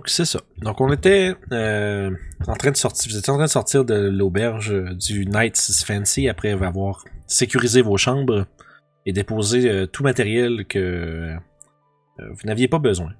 [0.00, 0.40] Donc, c'est ça.
[0.62, 2.10] Donc, on était euh,
[2.46, 3.12] en train de sortir.
[3.12, 7.82] Vous étiez en train de sortir de l'auberge euh, du Knight's Fancy après avoir sécurisé
[7.82, 8.46] vos chambres
[9.04, 11.36] et déposé euh, tout matériel que
[12.18, 13.12] vous n'aviez pas besoin.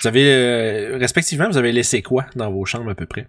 [0.00, 3.28] Vous avez, respectivement, vous avez laissé quoi dans vos chambres à peu près?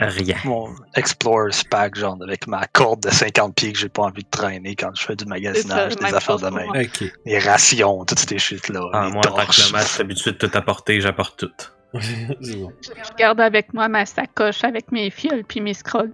[0.00, 0.36] Rien.
[0.44, 4.28] Mon Explorer's Pack, genre, avec ma corde de 50 pieds que j'ai pas envie de
[4.30, 6.66] traîner quand je fais du magasinage, des affaires de pour même.
[6.66, 6.78] moi.
[6.82, 7.04] Ok.
[7.26, 8.80] Les rations, toutes ces shit-là.
[8.92, 9.66] Ah, moi, en tant que torches.
[9.66, 11.52] nomade, je suis habitué de tout apporter, j'apporte tout.
[12.00, 12.72] c'est bon.
[12.82, 16.12] Je garde avec moi ma sacoche avec mes fioles puis mes scrolls.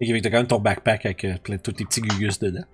[0.00, 2.00] Et fait que t'as quand même ton backpack avec euh, plein de tous tes petits
[2.00, 2.64] gugus dedans.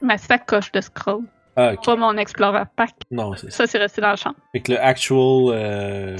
[0.00, 1.24] Ma sacoche de scrolls.
[1.56, 1.84] Ah, ok.
[1.84, 2.94] Pas mon Explorer Pack.
[3.10, 3.58] Non, c'est ça.
[3.58, 4.36] Ça, c'est resté dans la chambre.
[4.52, 6.16] Fait que le actual, euh,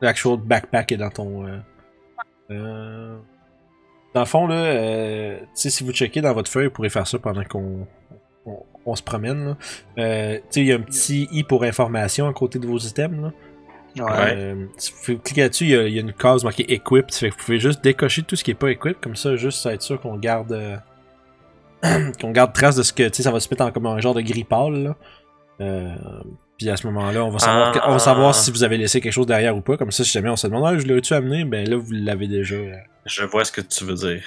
[0.00, 1.46] le actual backpack est dans ton.
[1.46, 1.58] Euh,
[2.52, 3.16] euh,
[4.14, 7.18] dans le fond, là, euh, si vous checkez dans votre feuille, vous pourrez faire ça
[7.18, 7.86] pendant qu'on
[8.46, 9.56] on, on se promène.
[9.98, 13.20] Euh, il y a un petit i pour information à côté de vos items.
[13.22, 13.32] Là.
[14.04, 14.34] Ouais.
[14.36, 17.12] Euh, si vous cliquez là-dessus, il y, a- il y a une case marquée Equipped.
[17.14, 19.64] Fait que vous pouvez juste décocher tout ce qui est pas Equipped, comme ça, juste
[19.66, 20.52] être sûr qu'on garde.
[20.52, 20.76] euh,
[22.20, 23.02] qu'on garde trace de ce que.
[23.08, 24.82] Tu sais, ça va se mettre en comme un genre de gris pâle.
[24.82, 24.96] Là.
[26.62, 27.88] Puis à ce moment-là, on va savoir, Ah.
[27.88, 29.76] on va savoir si vous avez laissé quelque chose derrière ou pas.
[29.76, 32.28] Comme ça, si jamais on se demande, ah, je l'ai-tu amené, ben là, vous l'avez
[32.28, 32.54] déjà.
[32.54, 32.76] euh.
[33.04, 34.22] Je vois ce que tu veux dire.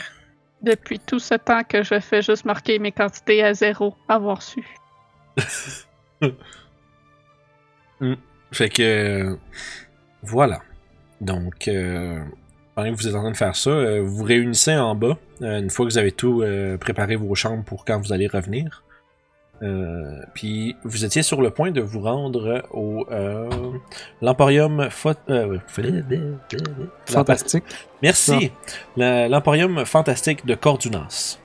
[0.61, 4.65] Depuis tout ce temps que je fais juste marquer mes quantités à zéro, avoir su.
[8.51, 8.81] Fait que.
[9.31, 9.35] euh,
[10.23, 10.59] voilà.
[11.21, 12.19] Donc, euh,
[12.75, 15.17] pendant que vous êtes en train de faire ça, euh, vous vous réunissez en bas,
[15.41, 18.27] euh, une fois que vous avez tout euh, préparé vos chambres pour quand vous allez
[18.27, 18.83] revenir.
[19.61, 23.49] Euh, puis vous étiez sur le point de vous rendre au euh,
[24.21, 24.89] l'Emporium
[25.29, 25.57] euh,
[27.05, 27.63] Fantastique.
[28.01, 28.51] Merci.
[28.97, 31.39] L'Emporium fantastique de Cordunas.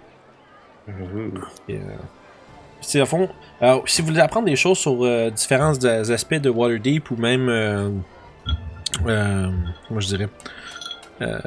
[0.89, 1.31] Euh,
[2.95, 3.29] à fond.
[3.61, 7.49] Alors, si vous voulez apprendre des choses sur euh, différents aspects de Waterdeep ou même,
[7.49, 7.91] euh,
[9.07, 9.51] euh,
[9.87, 10.29] comment je dirais,
[11.23, 11.39] euh,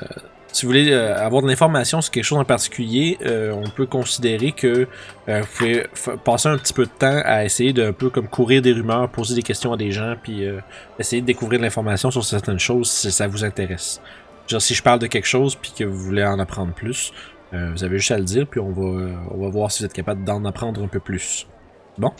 [0.53, 3.87] si vous voulez euh, avoir de l'information sur quelque chose en particulier, euh, on peut
[3.87, 4.87] considérer que
[5.27, 5.87] euh, vous pouvez
[6.23, 9.09] passer un petit peu de temps à essayer de un peu comme courir des rumeurs,
[9.09, 10.59] poser des questions à des gens, puis euh,
[10.99, 13.99] essayer de découvrir de l'information sur certaines choses si ça vous intéresse.
[14.47, 17.13] Genre, si je parle de quelque chose puis que vous voulez en apprendre plus,
[17.53, 19.85] euh, vous avez juste à le dire, puis on va, on va voir si vous
[19.87, 21.47] êtes capable d'en apprendre un peu plus.
[21.95, 22.11] C'est bon.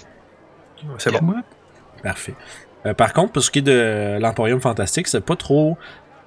[2.02, 2.36] Parfait.
[2.86, 5.78] Euh, par contre, pour ce qui est de l'Emporium Fantastique, c'est pas trop.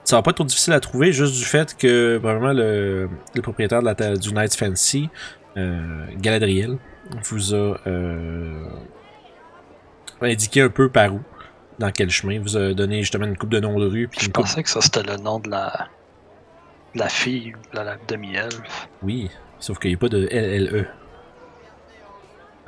[0.07, 3.43] Ça va pas être trop difficile à trouver, juste du fait que probablement le, le
[3.43, 5.11] propriétaire de la, du Night's Fancy,
[5.57, 6.79] euh, Galadriel,
[7.25, 8.69] vous a euh,
[10.21, 11.21] indiqué un peu par où,
[11.81, 14.27] dans quel chemin, vous a donné justement une coupe de noms de rue, puis Je
[14.27, 14.35] coupe.
[14.45, 15.89] pensais que ça c'était le nom de la,
[16.95, 18.89] de la fille, de la demi-elfe.
[19.03, 19.29] Oui,
[19.59, 20.87] sauf qu'il n'y a pas de LLE.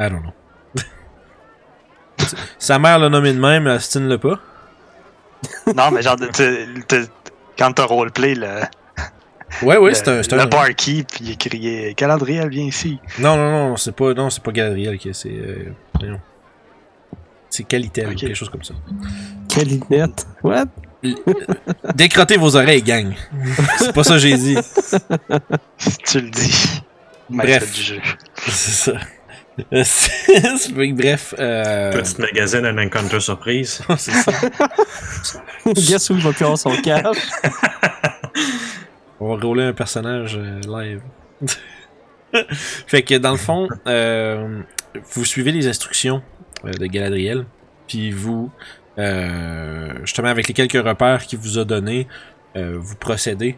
[0.00, 0.32] I don't know.
[2.58, 4.40] Sa mère l'a nommé de même, Austin l'a pas.
[5.74, 7.06] non, mais genre, tu-
[7.58, 8.60] quand t'as roleplay, le,
[9.62, 10.20] Ouais, ouais, c'est un.
[10.36, 11.30] le un- barkeep, il
[11.94, 12.98] Calendrier, elle vient ici.
[13.18, 15.30] Non, non, non, c'est pas, non, c'est pas Galadriel qui c'est.
[15.30, 15.72] Euh,
[17.50, 18.16] c'est Qualitel, Ok.
[18.16, 18.74] quelque chose comme ça.
[19.48, 20.26] Calinette.
[20.42, 20.66] What?
[21.94, 23.14] Décrottez vos oreilles, gang.
[23.78, 24.58] c'est pas ça que j'ai dit.
[25.78, 26.82] Si tu le dis.
[27.30, 27.62] Bref.
[27.62, 28.00] Maître du jeu.
[28.48, 28.98] C'est ça.
[29.70, 31.92] Bref, euh...
[31.92, 33.82] Petite magazine, un encounter surprise.
[33.98, 34.32] c'est ça.
[35.66, 37.16] Guess où il va plus avoir son cash?
[39.20, 41.02] On va rouler un personnage euh, live.
[42.86, 44.60] fait que dans le fond, euh,
[45.12, 46.22] vous suivez les instructions
[46.64, 47.44] euh, de Galadriel,
[47.88, 48.50] puis vous,
[48.98, 52.06] euh, justement avec les quelques repères qu'il vous a donnés,
[52.56, 53.56] euh, vous procédez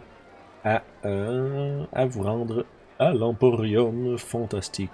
[0.65, 2.65] à, euh, à vous rendre
[2.99, 4.91] à l'Emporium Fantastique.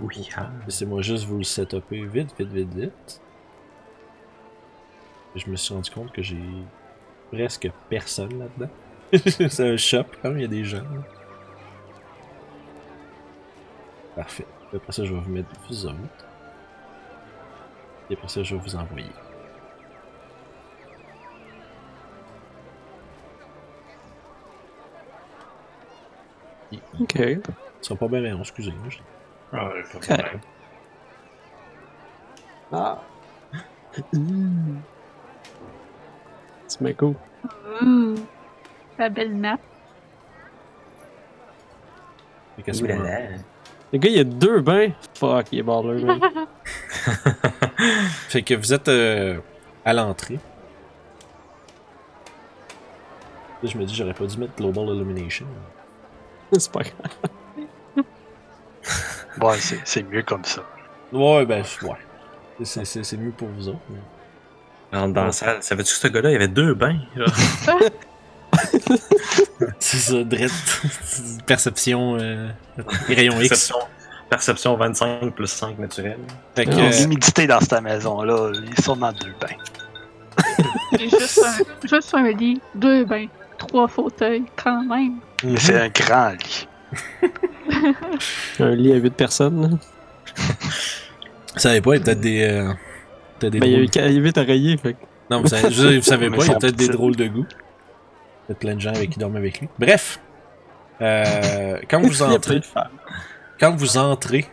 [0.00, 0.28] Oui,
[0.64, 3.20] laissez-moi juste vous le setuper vite, vite, vite, vite.
[5.34, 6.38] Je me suis rendu compte que j'ai
[7.32, 8.70] presque personne là-dedans.
[9.48, 10.84] c'est un shop, quand même, il y a des gens.
[14.14, 14.46] Parfait.
[14.74, 15.96] Après ça, je vais vous mettre vous autres.
[18.10, 19.06] Et après ça, je vais vous envoyer.
[27.00, 27.14] Ok.
[27.16, 27.40] Ils
[27.80, 28.38] sont pas bien, bien,
[29.80, 30.14] excusez.
[30.16, 30.38] moi, je-
[32.70, 32.72] Ah.
[32.72, 32.98] Ah.
[36.66, 37.14] C'est bien cool.
[37.82, 38.14] Ouh,
[38.98, 39.60] la belle nappe.
[42.56, 43.02] Fait qu'à ce moment-
[43.92, 44.88] Le gars, il y a deux bains.
[45.14, 46.20] Fuck, il est baller, man.
[48.28, 49.38] Fait que vous êtes euh,
[49.84, 50.38] à l'entrée.
[53.62, 55.46] Là, je me dis, j'aurais pas dû mettre Global Illumination.
[56.52, 56.94] C'est pas grave.
[59.40, 60.62] Ouais, c'est c'est mieux comme ça.
[61.12, 61.90] Ouais, ben, ouais.
[62.64, 63.78] C'est- C'est c'est mieux pour vous autres.
[63.90, 65.62] mais- Rentre dans la salle.
[65.62, 66.98] Savais-tu que ce gars-là, il y avait deux bains?
[69.78, 70.50] C'est ça, Dredd.
[71.46, 72.16] Perception.
[72.18, 72.48] Euh,
[73.08, 73.48] rayon X.
[73.48, 73.76] Perception,
[74.30, 76.18] perception 25 plus 5 naturel.
[76.54, 79.56] Fait que, Non, euh, L'humidité dans cette maison-là, il est sûrement deux bains.
[80.98, 83.26] Juste un, juste un lit, deux bains,
[83.58, 85.16] trois fauteuils, quand même.
[85.44, 86.68] Mais c'est un grand lit.
[88.60, 89.78] Un lit à 8 personnes.
[91.54, 92.42] Vous savez pas, il y a peut-être des.
[92.42, 92.72] Euh,
[93.38, 94.96] peut-être des Ben, il y a drôles- eu qu'à- il y a 8 oreillers, fait
[95.30, 97.46] Non, vous savez, je vous savez pas, il y a peut-être des drôles de goût.
[98.48, 99.68] Il y a plein de gens avec qui dorment avec lui.
[99.78, 100.20] Bref.
[101.00, 102.60] Euh, quand vous entrez,
[103.60, 104.46] quand vous entrez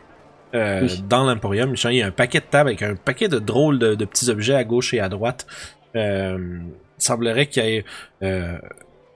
[0.53, 1.03] euh, Oui.
[1.07, 3.95] dans l'Emporium, il y a un paquet de tables avec un paquet de drôles de,
[3.95, 5.47] de petits objets à gauche et à droite.
[5.95, 6.37] Euh,
[6.97, 7.85] il semblerait qu'il y ait
[8.23, 8.57] euh,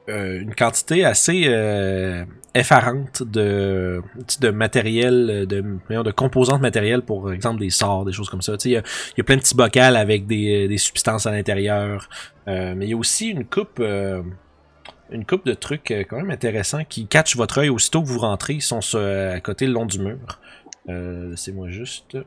[0.10, 2.24] euh, une quantité assez euh,
[2.56, 4.02] effarante de,
[4.42, 5.62] de matériel, de,
[6.04, 8.54] de composantes matérielles, pour exemple des sorts, des choses comme ça.
[8.66, 12.10] Il y, y a plein de petits bocals avec des, des substances à l'intérieur.
[12.48, 14.22] Euh, mais il y a aussi une coupe, euh,
[15.12, 18.20] une coupe de trucs euh, quand même intéressants qui catchent votre œil aussitôt que vous
[18.20, 18.56] rentrez.
[18.56, 20.18] Ils sont à côté le long du mur.
[20.88, 22.18] Laissez-moi juste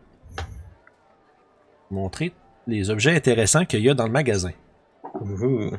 [1.91, 2.33] montrer
[2.69, 4.53] les objets intéressants qu'il y a dans le magasin.
[5.21, 5.71] Ouh.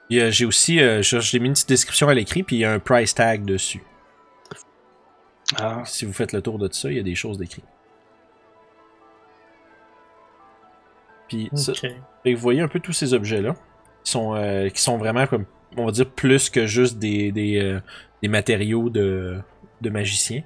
[0.11, 2.79] J'ai aussi, euh, j'ai mis une petite description à l'écrit, puis il y a un
[2.79, 3.81] price tag dessus.
[5.57, 7.63] Ah, Si vous faites le tour de ça, il y a des choses décrites.
[11.29, 13.55] Puis que vous voyez un peu tous ces objets-là,
[14.03, 15.45] qui sont, euh, qui sont vraiment comme,
[15.77, 17.79] on va dire, plus que juste des, des, euh,
[18.21, 19.39] des matériaux de,
[19.79, 20.43] de magiciens.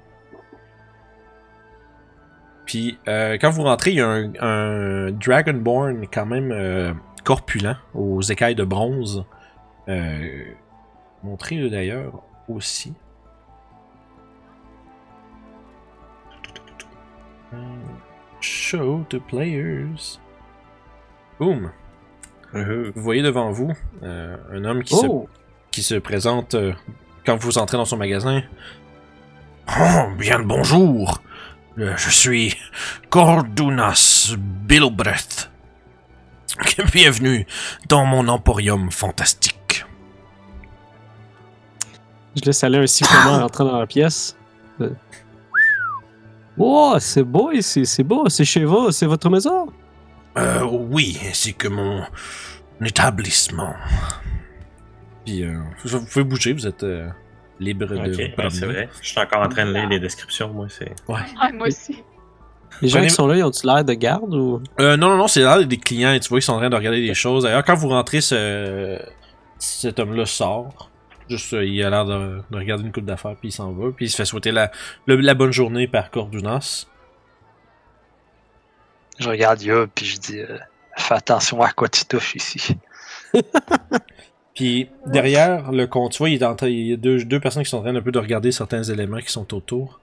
[2.66, 6.92] Puis euh, quand vous rentrez, il y a un, un Dragonborn quand même euh,
[7.24, 9.24] corpulent, aux écailles de bronze.
[9.88, 10.44] Euh,
[11.22, 12.94] montré euh, d'ailleurs aussi.
[17.52, 17.56] Euh,
[18.40, 20.18] Show to players.
[21.38, 21.70] Boom.
[22.54, 22.92] Ouh.
[22.94, 23.72] Vous voyez devant vous
[24.02, 25.28] euh, un homme qui, se, Oh!
[25.70, 26.72] qui se présente euh,
[27.24, 28.42] quand vous entrez dans son magasin.
[29.68, 31.20] Oh, bien le bonjour.
[31.78, 32.56] Euh, je suis
[33.10, 35.50] Cordunas Bilbreath.
[36.92, 37.46] Bienvenue
[37.88, 39.55] dans mon emporium fantastique.
[42.36, 44.36] Je laisse aller un sifflement en rentrant dans la pièce.
[44.80, 44.90] Euh.
[46.58, 49.66] Oh, c'est beau ici, c'est beau, c'est chez vous, c'est votre maison?
[50.38, 52.02] Euh, oui, ainsi que mon
[52.84, 53.74] établissement.
[55.24, 57.08] Puis, euh, vous pouvez bouger, vous êtes euh,
[57.58, 57.96] libre de.
[57.96, 58.50] Ok, promener.
[58.50, 58.88] c'est vrai.
[59.00, 60.66] Je suis encore en train de lire les descriptions, moi.
[60.68, 60.94] c'est...
[61.08, 61.20] Ouais.
[61.40, 62.02] Ah, moi aussi.
[62.82, 64.62] Les gens Prenez- qui sont là, ils ont-tu l'air de garde ou?
[64.80, 66.68] Euh, non, non, non, c'est là des clients et tu vois qu'ils sont en train
[66.68, 67.44] de regarder des choses.
[67.44, 68.98] D'ailleurs, quand vous rentrez, ce...
[69.58, 70.90] cet homme-là sort.
[71.28, 73.90] Juste, euh, il a l'air de, de regarder une coupe d'affaires, puis il s'en va.
[73.90, 74.70] Puis il se fait souhaiter la,
[75.06, 76.86] le- la bonne journée par Cordunas.
[79.18, 80.58] je regarde Yob puis je dis euh,
[80.98, 82.76] Fais attention à quoi tu touches ici.
[84.54, 87.68] Puis derrière le vois, il, est en train- il y a deux, deux personnes qui
[87.68, 90.00] sont en train un peu de regarder certains éléments qui sont autour.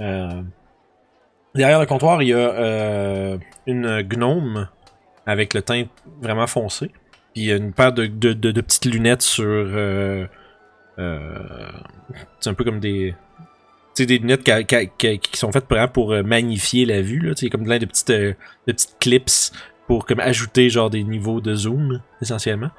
[0.00, 0.42] Euh,
[1.54, 4.68] derrière le comptoir, il y a une gnome
[5.24, 5.84] avec le teint
[6.20, 6.88] vraiment foncé.
[7.32, 9.46] Puis il y a une paire de, de, de- de petites lunettes sur.
[10.98, 11.38] Euh,
[12.40, 13.14] c'est un peu comme des.
[13.94, 17.78] Sais, des lunettes qui, qui- sont faites pour euh, magnifier la vue, sais, comme plein
[17.78, 18.34] de petites, euh,
[18.66, 19.52] petites clips
[19.86, 22.70] pour comme ajouter genre des niveaux de zoom, essentiellement.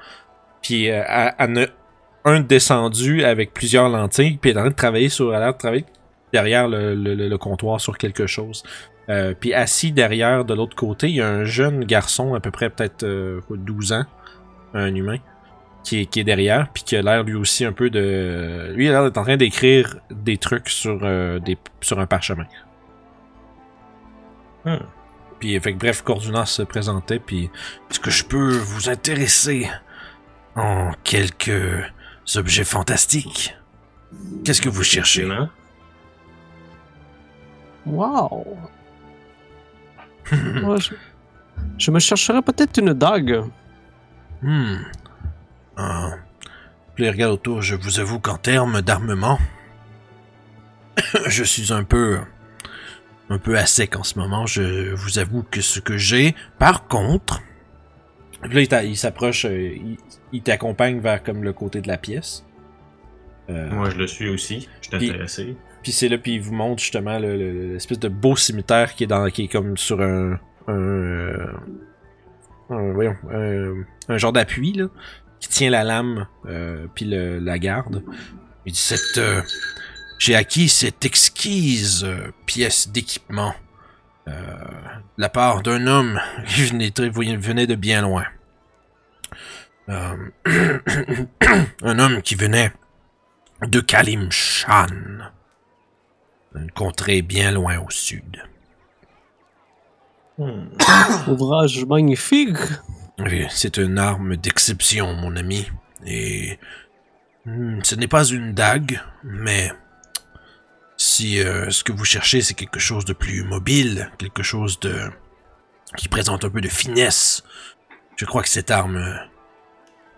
[0.62, 1.66] Puis euh, elle en a
[2.24, 5.54] un descendu avec plusieurs lentilles, puis elle est en train de travailler sur, a l'air
[5.54, 5.84] de travailler
[6.32, 8.62] derrière le, le- comptoir sur quelque chose.
[9.40, 12.68] Puis assis derrière de l'autre côté, il y a un jeune garçon, à peu près
[12.68, 14.04] peut-être euh, quoi, 12 ans,
[14.74, 15.16] un humain,
[15.88, 18.72] qui est, qui est derrière, puis qui a l'air lui aussi un peu de...
[18.74, 22.06] Lui, il a l'air d'être en train d'écrire des trucs sur, euh, des, sur un
[22.06, 22.44] parchemin.
[24.66, 24.76] Hmm.
[25.40, 27.50] Puis, fait que, bref, Cordunas se présentait, puis
[27.90, 29.66] est-ce que je peux vous intéresser
[30.56, 31.84] en quelques
[32.34, 33.56] objets fantastiques?
[34.44, 35.26] Qu'est-ce que vous cherchez?
[37.86, 38.58] Wow!
[41.78, 43.42] Je me chercherais peut-être une dague.
[44.42, 44.76] Hmm.
[46.94, 49.38] Puis regarde autour, je vous avoue qu'en termes d'armement,
[51.26, 52.18] je suis un peu
[53.30, 54.46] un peu à sec en ce moment.
[54.46, 57.40] Je vous avoue que ce que j'ai, par contre,
[58.42, 59.96] là il s'approche, euh, il,
[60.32, 62.44] il t'accompagne vers comme le côté de la pièce.
[63.50, 64.68] Euh, Moi, je le suis aussi.
[64.82, 65.56] Je suis intéressé.
[65.82, 69.04] Puis c'est là, puis il vous montre justement le- le- l'espèce de beau cimetière qui
[69.04, 70.32] est dans, qui est comme sur un,
[70.66, 71.46] un, euh,
[72.70, 73.74] un- voyons, un,
[74.08, 74.86] un genre d'appui là,
[75.40, 78.02] qui tient la lame euh, puis la garde.
[78.72, 79.42] Cette, euh,
[80.18, 83.54] j'ai acquis cette exquise euh, pièce d'équipement
[84.26, 84.34] de
[85.16, 88.26] la part d'un homme qui venait, de bien loin.
[89.88, 90.18] Un
[91.98, 92.70] homme qui venait
[93.62, 94.88] de Kalim Shan.
[96.54, 98.42] Une contrée bien loin au sud.
[100.36, 100.66] Hmm.
[101.26, 102.58] Ouvrage magnifique.
[103.50, 105.66] C'est une arme d'exception, mon ami.
[106.06, 106.58] Et
[107.44, 109.72] hmm, ce n'est pas une dague, mais
[110.96, 115.10] si euh, ce que vous cherchez c'est quelque chose de plus mobile, quelque chose de
[115.96, 117.42] qui présente un peu de finesse,
[118.16, 119.18] je crois que cette arme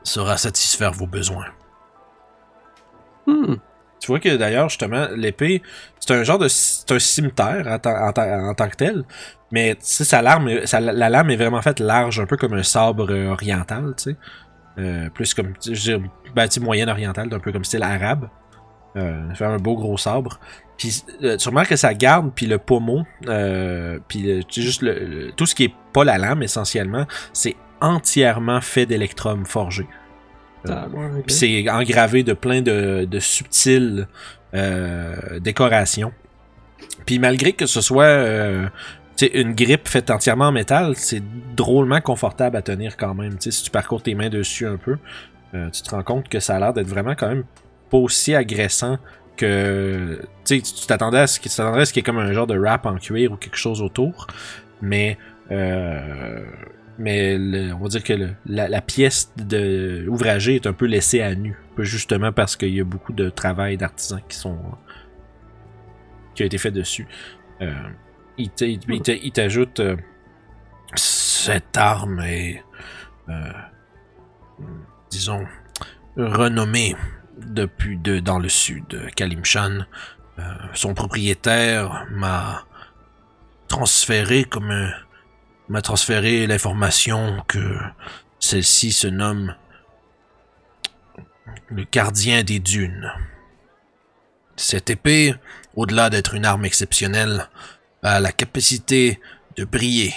[0.03, 1.47] saura satisfaire vos besoins.
[3.27, 3.57] Hmm.
[4.01, 5.63] Tu vois que d'ailleurs, justement, l'épée,
[6.01, 6.49] c'est un genre de.
[6.49, 9.05] C'est un cimetière en tant que tel.
[9.53, 12.37] Mais tu sais, sa lame, est- sa- la lame est vraiment faite large, un peu
[12.37, 14.17] comme un sabre euh, oriental, tu sais.
[14.79, 16.01] Euh, plus comme, je dirais,
[16.35, 18.29] ben, moyenne orientale, un peu comme style arabe.
[18.97, 20.41] Euh, fait un beau gros sabre.
[20.77, 25.33] Puis euh, tu remarques que sa garde, puis le pommeau, euh, puis juste le, le-
[25.33, 29.87] tout ce qui est pas la lame essentiellement, c'est entièrement fait d'électrum forgé.
[30.69, 31.27] Ah, ouais, ok.
[31.27, 34.07] Puis c'est engravé de plein de, de subtiles
[34.55, 36.13] euh, décorations.
[37.07, 38.67] Puis malgré que ce soit euh,
[39.27, 41.23] sais, une grippe faite entièrement en métal, c'est
[41.55, 43.39] drôlement confortable à tenir quand même.
[43.39, 44.97] Tu si tu parcours tes mains dessus un peu,
[45.55, 47.45] euh, tu te rends compte que ça a l'air d'être vraiment quand même
[47.91, 48.99] pas aussi agressant
[49.37, 53.33] que tu t'attendais à ce qu'il y ait comme un genre de wrap en cuir
[53.33, 54.27] ou quelque chose autour,
[54.83, 55.19] mais
[55.51, 56.45] euh,
[56.99, 57.39] mais
[57.73, 58.13] on va dire que
[58.47, 59.33] la, pièce
[60.07, 63.79] ouvragée est un peu laissée à nu, justement parce qu'il y a beaucoup de travail
[63.79, 64.59] d'artisans qui sont
[66.35, 67.07] qui a été fait dessus.
[67.63, 67.73] Euh,
[68.41, 69.97] il t'a- il t'a- il t'ajoute euh,
[70.97, 72.65] cette arme est
[73.29, 73.53] euh,
[75.11, 75.47] disons
[76.17, 76.97] renommée
[77.39, 79.87] depuis de, dans le sud, Kalimshan.
[80.39, 80.43] Euh,
[80.75, 82.65] son propriétaire m'a
[83.69, 84.91] transféré comme
[85.69, 87.79] m'a transféré l'information que
[88.41, 89.55] celle-ci se nomme
[91.69, 93.13] le gardien des dunes.
[94.57, 95.35] Cette épée,
[95.75, 97.49] au-delà d'être une arme exceptionnelle,
[98.03, 99.21] a la capacité
[99.57, 100.15] de briller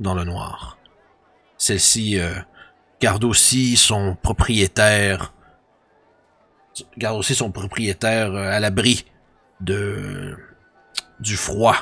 [0.00, 0.78] dans le noir.
[1.58, 2.34] Celle-ci euh,
[3.00, 5.32] garde aussi son propriétaire
[6.98, 9.06] garde aussi son propriétaire euh, à l'abri
[9.60, 10.36] de
[11.20, 11.76] du froid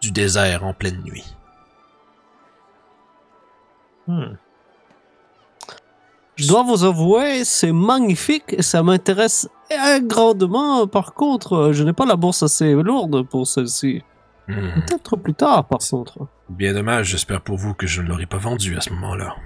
[0.00, 1.34] du désert en pleine nuit.
[4.06, 4.36] Hmm.
[6.36, 9.48] Je dois vous avouer, c'est magnifique et ça m'intéresse
[10.02, 10.86] grandement.
[10.86, 14.02] Par contre, euh, je n'ai pas la bourse assez lourde pour celle-ci.
[14.48, 14.80] Hmm.
[14.86, 16.26] Peut-être plus tard, par contre.
[16.48, 19.36] Bien dommage, j'espère pour vous que je ne l'aurais pas vendu à ce moment-là.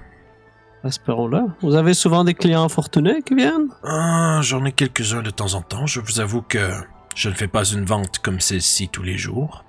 [0.85, 1.41] Espérons-le.
[1.61, 3.69] Vous avez souvent des clients fortunés qui viennent?
[3.83, 5.85] Ah, j'en ai quelques-uns de temps en temps.
[5.85, 6.71] Je vous avoue que
[7.15, 9.63] je ne fais pas une vente comme celle-ci tous les jours.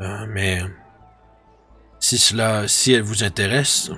[0.00, 0.60] Euh, mais
[1.98, 3.90] si cela, si elle vous intéresse,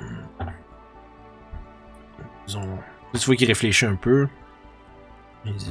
[2.47, 2.79] disons,
[3.15, 4.29] tu vois qu'il réfléchit un peu.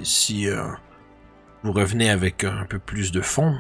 [0.03, 0.67] Si euh,
[1.63, 3.59] vous revenez avec un peu plus de fonds,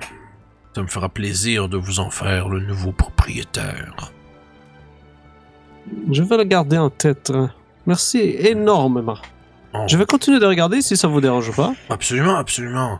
[0.75, 4.11] ça me fera plaisir de vous en faire le nouveau propriétaire.
[6.11, 7.31] Je vais le garder en tête.
[7.85, 9.17] Merci énormément.
[9.73, 9.85] Oh.
[9.87, 11.73] Je vais continuer de regarder si ça vous dérange pas.
[11.89, 12.99] Absolument, absolument.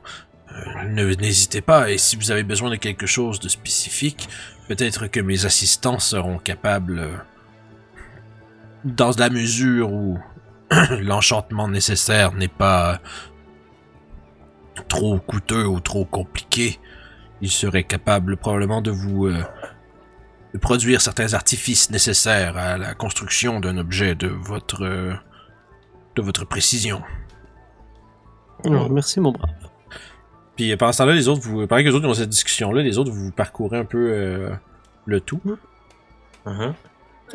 [0.52, 4.30] Euh, ne- N'hésitez pas, et si vous avez besoin de quelque chose de spécifique,
[4.68, 7.16] peut-être que mes assistants seront capables, euh,
[8.86, 10.18] dans la mesure où
[11.02, 13.00] l'enchantement nécessaire n'est pas
[14.88, 16.80] trop coûteux ou trop compliqué,
[17.42, 19.44] ils seraient capables probablement de vous euh,
[20.54, 25.14] de produire certains artifices nécessaires à la construction d'un objet de votre euh,
[26.16, 27.02] de votre précision.
[28.66, 29.52] Alors, merci, mon brave.
[30.56, 32.82] Puis euh, pendant ce temps-là, les autres, vous, pendant que les autres ont cette discussion-là,
[32.82, 34.50] les autres, vous parcourez un peu euh,
[35.06, 35.42] le tout.
[36.46, 36.74] Mhm.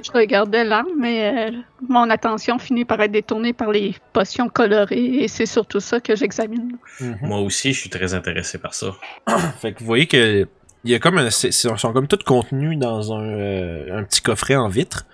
[0.03, 1.57] Je regardais l'arme, mais euh,
[1.89, 6.17] mon attention finit par être détournée par les potions colorées et c'est surtout ça que
[6.17, 6.77] j'examine.
[7.01, 7.19] Mhm.
[7.23, 8.93] Moi aussi, je suis très intéressé par ça.
[9.61, 10.47] Fait que vous voyez que
[10.85, 14.05] il y a comme un, c'est- c'est- sont comme toutes contenus dans un, euh, un
[14.05, 15.07] petit coffret en vitre.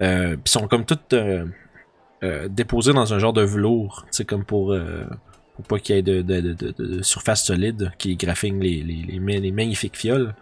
[0.00, 1.44] Euh, Puis sont comme toutes euh,
[2.24, 5.04] euh, déposés dans un genre de velours, c'est comme pour euh,
[5.56, 8.82] pour pas qu'il y ait de, de, de, de- de surface solide qui graphine les,
[8.82, 10.34] les, les, ma- les magnifiques fioles.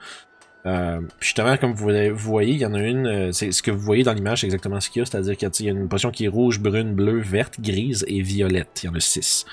[0.66, 3.62] Euh, puis justement, comme vous, vous voyez, il y en a une, euh, c'est ce
[3.62, 5.72] que vous voyez dans l'image, c'est exactement ce qu'il y a, c'est-à-dire qu'il y a
[5.72, 8.80] une potion qui est rouge, brune, bleue, verte, grise et violette.
[8.82, 9.46] Il y en a six.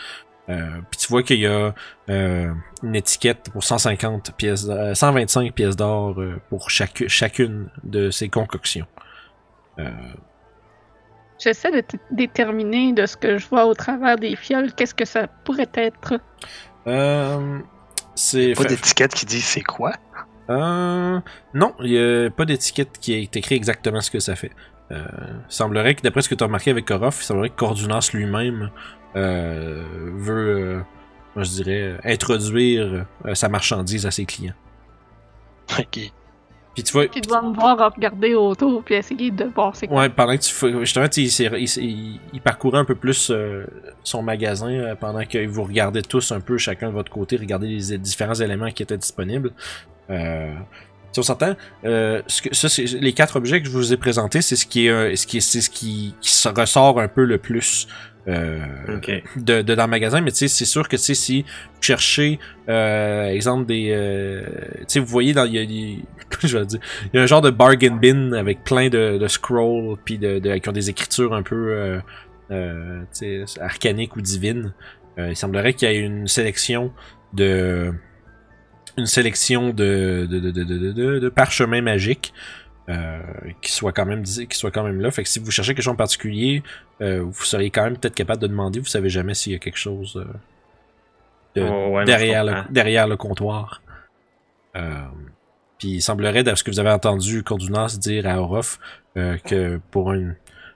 [0.49, 1.73] Euh, puis tu vois qu'il y a
[2.09, 8.29] euh, une étiquette pour 150 pièces, euh, 125 pièces d'or pour chaque, chacune de ces
[8.29, 8.87] concoctions.
[9.79, 9.89] Euh,
[11.39, 15.27] J'essaie de déterminer de ce que je vois au travers des fioles, qu'est-ce que ça
[15.27, 16.19] pourrait être?
[16.87, 17.59] euh,
[18.15, 19.93] c'est Pas d'étiquette qui dit c'est quoi?
[20.49, 21.19] Euh,
[21.53, 24.51] non, il n'y a pas d'étiquette qui est écrit exactement ce que ça fait.
[24.91, 25.03] Euh,
[25.49, 28.09] il semblerait que, d'après ce que tu as remarqué avec Korof, il semblerait que Cordunas
[28.13, 28.69] lui-même
[29.15, 29.83] euh,
[30.15, 30.81] veut, euh,
[31.35, 34.53] moi je dirais, euh, introduire euh, sa marchandise à ses clients.
[35.77, 36.11] Ok.
[36.73, 39.87] Puis tu vois, Puis il doit me voir regarder autour puis essayer de voir c'est
[39.87, 39.97] quoi.
[40.01, 43.65] ouais, pendant que tu fais- justement, tu il, il parcourait un peu plus euh,
[44.03, 47.67] son magasin euh, pendant que vous regardez tous un peu chacun de votre côté, regardez
[47.67, 49.51] les différents éléments qui étaient disponibles.
[50.09, 50.53] Euh,
[51.11, 53.97] si on s'entend, euh, ce que, ça, c'est les quatre objets que je vous ai
[53.97, 57.07] présentés, c'est ce qui est, ce qui est, c'est ce qui, qui se ressort un
[57.07, 57.87] peu le plus.
[58.27, 58.59] Euh,
[59.37, 61.81] de, de dans le magasin, mais tu sais, c'est sûr que tu sais, si vous
[61.81, 64.41] cherchez, euh, exemple des, euh,
[64.79, 65.97] tu sais, vous voyez dans, il y a,
[66.45, 69.27] je vais dire, il y a un genre de bargain bin avec plein de, de
[69.29, 71.99] scrolls puis de, de- qui ont des écritures un peu, euh,
[72.51, 73.03] euh,
[73.61, 74.73] arcaniques ou divines.
[75.17, 76.91] Euh, il semblerait qu'il y ait une sélection
[77.33, 77.93] de,
[78.97, 82.33] une sélection de, de, de, de, de, de, de parchemins magiques.
[82.89, 83.19] Euh,
[83.61, 85.83] qui soit quand même qui soit quand même là fait que si vous cherchez quelque
[85.83, 86.63] chose en particulier
[87.01, 89.59] euh, vous seriez quand même peut-être capable de demander vous savez jamais s'il y a
[89.59, 90.23] quelque chose euh,
[91.61, 93.81] de- Oh, ouais, derrière, le, derrière le comptoir
[94.77, 95.03] euh,
[95.79, 98.79] puis il semblerait de ce que vous avez entendu Cordunas dire à Orof
[99.17, 100.35] euh, que pour un,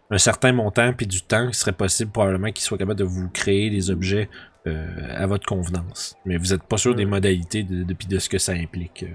[0.10, 3.30] un certain montant puis du temps il serait possible probablement qu'il soit capable de vous
[3.30, 4.28] créer des objets
[4.68, 7.10] euh, à votre convenance mais vous êtes pas sûr des Hmm.
[7.10, 9.06] modalités de, de, ce que ça implique.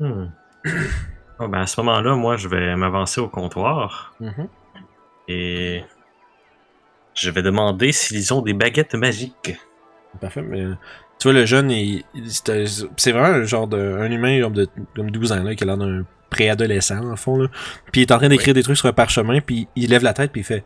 [0.00, 0.26] Hmm.
[1.38, 4.48] Bon, ben, à ce moment-là, moi, je vais m'avancer au comptoir Mhm.
[5.28, 5.84] et
[7.12, 9.54] je vais demander s'ils ont des baguettes magiques.
[10.18, 10.74] Parfait, mais euh,
[11.18, 11.70] tu vois, le jeune,
[12.96, 15.66] c'est vraiment un genre de, un humain comme de comme 12 ans, là, qui a
[15.66, 17.48] l'air d'un préadolescent, en fond, là.
[17.92, 20.14] Puis il est en train d'écrire des trucs sur un parchemin, puis il lève la
[20.14, 20.64] tête, puis il fait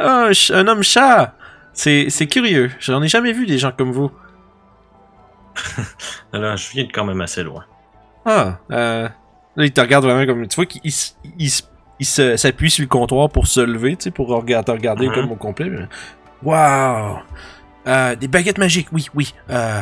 [0.00, 1.34] Ah, un, homme chat
[1.72, 4.10] C'est curieux, j'en ai jamais vu des gens comme vous.
[6.32, 7.64] Alors, je viens de quand même assez loin.
[8.24, 9.08] Ah, euh,
[9.56, 10.46] là, il te regarde vraiment comme.
[10.46, 14.70] Tu vois qu'il il, s'appuie sur le comptoir pour se lever, tu sais, pour te
[14.70, 15.14] regarder Mhm.
[15.14, 15.70] comme au complet.
[17.86, 19.34] Euh, des baguettes magiques, oui, oui.
[19.50, 19.80] Euh,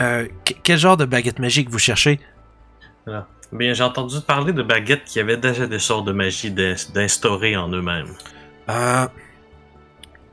[0.00, 2.18] euh, que- quel genre de baguettes magiques vous cherchez?
[3.54, 7.56] Bien, j'ai entendu parler de baguettes qui avaient déjà des sorts de magie d'in- d'instaurer
[7.56, 8.08] en eux-mêmes.
[8.68, 9.06] Euh,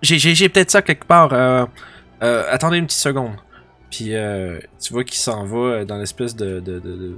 [0.02, 1.32] j'ai, peut-être ça quelque part.
[1.32, 1.66] Euh,
[2.24, 3.36] euh, attendez une petite seconde.
[3.92, 7.18] Puis euh, tu vois qu'il s'en va dans l'espèce de, de, de, de-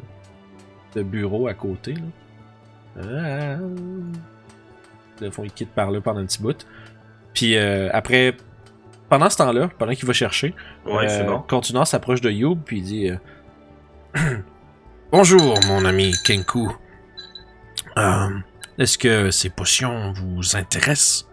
[0.96, 1.94] de bureau à côté.
[2.96, 3.58] Là.
[5.22, 6.68] Le fond, il quitte par là pendant un petit bout.
[7.34, 8.36] Puis euh, après,
[9.10, 10.54] pendant ce temps-là, pendant qu'il va chercher,
[10.86, 11.40] Ouais, bon.
[11.48, 13.12] Continua s'approche de Youb puis il dit
[15.18, 16.72] Bonjour, mon ami Kenku.
[17.98, 18.30] Euh,
[18.80, 21.28] Est-ce que ces potions vous intéressent?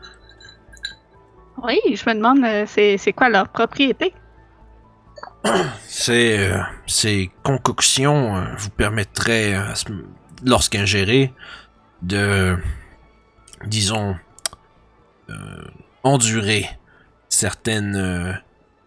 [1.62, 4.12] Oui, je me demande euh, c'est quoi leur propriété?
[5.88, 9.58] Ces, euh, ces concoctions euh, vous permettraient,
[10.44, 11.32] lorsqu'ingérées,
[12.02, 12.58] de,
[13.64, 14.14] disons,
[15.30, 15.64] euh,
[16.02, 16.66] endurer
[17.30, 18.38] certaines,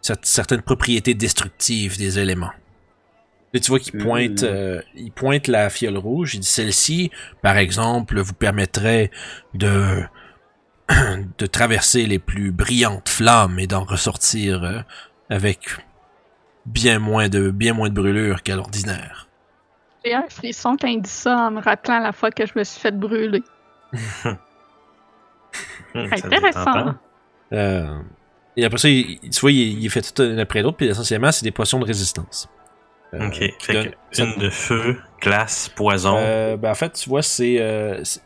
[0.03, 2.51] cer- certaines propriétés destructives des éléments.
[3.53, 4.45] Et tu vois qu'il pointe, Mm.
[4.47, 6.33] euh, il pointe la fiole rouge.
[6.35, 7.11] Il dit celle-ci,
[7.41, 9.11] par exemple, vous permettrait
[9.53, 10.01] de
[11.37, 14.79] de traverser les plus brillantes flammes et d'en ressortir euh,
[15.29, 15.59] avec
[16.65, 19.27] bien moins de bien moins de brûlure qu'à l'ordinaire.
[20.03, 22.63] J'ai un frisson quand il dit ça en me rappelant la fois que je me
[22.63, 23.43] suis fait brûler.
[25.95, 26.95] Intéressant.
[27.51, 27.99] Euh,
[28.57, 30.87] et après ça, il, il- tu vois, il, il fait tout un après l'autre, puis
[30.87, 32.49] essentiellement, c'est des potions de résistance.
[33.13, 33.43] Euh, Ok.
[33.59, 36.15] Fait que une de feu, glace, poison.
[36.17, 38.21] Euh, ben, en fait, tu vois, c'est euh, c'est,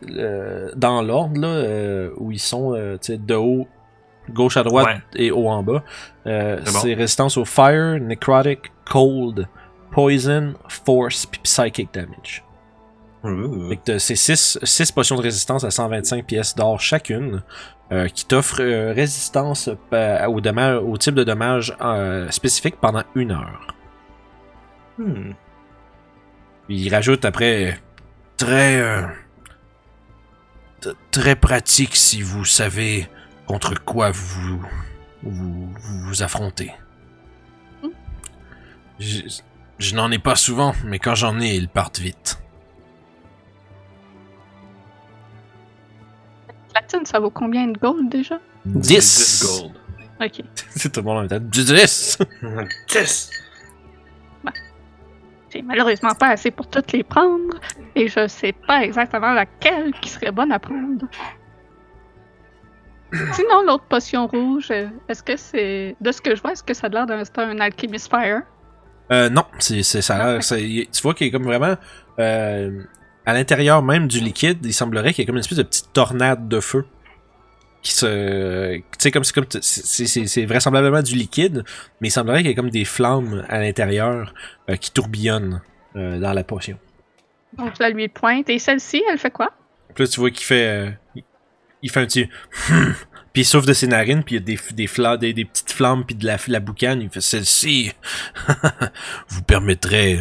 [0.76, 3.68] dans l'ordre là où ils sont, de haut,
[4.30, 5.02] gauche à droite Ouais.
[5.16, 5.84] et haut en bas.
[6.26, 6.80] Euh, C'est bon.
[6.80, 9.48] c'est résistance au fire, necrotic, cold,
[9.92, 12.44] Poison, Force, puis Psychic Damage.
[13.24, 13.70] Ouh.
[13.70, 17.42] Fait que t'as ces 6 potions de résistance à 125 pièces d'or chacune,
[17.92, 19.70] euh, qui t'offrent euh, résistance
[20.30, 21.76] au, dommage, au type de dommage
[22.30, 23.68] spécifique pendant une heure.
[24.98, 25.32] Hmm.
[26.68, 27.80] Puis il rajoute après
[28.36, 29.06] très euh,
[31.12, 33.08] très pratique si vous savez
[33.46, 34.62] contre quoi vous
[35.24, 36.72] vous, vous, vous affrontez.
[39.00, 39.22] Je,
[39.78, 42.40] je n'en ai pas souvent, mais quand j'en ai, ils partent vite.
[46.70, 48.40] Platine, ça vaut combien de gold déjà?
[48.66, 49.74] 10 gold.
[50.20, 50.44] Ok.
[50.76, 51.40] C'est tout le monde en même temps.
[51.40, 52.18] 10
[52.88, 53.30] 10!
[55.50, 57.56] C'est malheureusement pas assez pour toutes les prendre,
[57.96, 61.06] et je sais pas exactement laquelle qui serait bonne à prendre.
[63.34, 64.70] Sinon, l'autre potion rouge,
[65.08, 65.96] est-ce que c'est.
[66.02, 68.42] De ce que je vois, est-ce que ça a l'air d'un un Alchemist Fire?
[69.12, 71.76] Euh, non, c'est, ça a l'air- y- tu vois qu'il y a comme vraiment,
[72.20, 72.84] euh,
[73.26, 75.94] à l'intérieur même du liquide, il semblerait qu'il y ait comme une espèce de petite
[75.94, 76.86] tornade de feu.
[77.82, 81.64] Qui se, tu sais, comme c'est comme, c'est, vraisemblablement du liquide,
[82.02, 84.34] mais il semblerait qu'il y ait comme des flammes à l'intérieur
[84.70, 85.62] euh, qui tourbillonnent
[85.96, 86.78] euh, dans la potion.
[87.58, 88.50] Donc, la lui pointe.
[88.50, 89.52] Et celle-ci, elle fait quoi?
[89.96, 90.92] Puis là, tu vois qu'il fait, euh,
[91.82, 92.30] il- fait un petit,
[93.34, 95.72] puis il souffle de ses narines, puis il y a des, des, des, des petites
[95.72, 97.02] flammes, puis de la, la boucane.
[97.02, 97.94] Il fait celle-ci
[99.30, 100.20] vous permettrait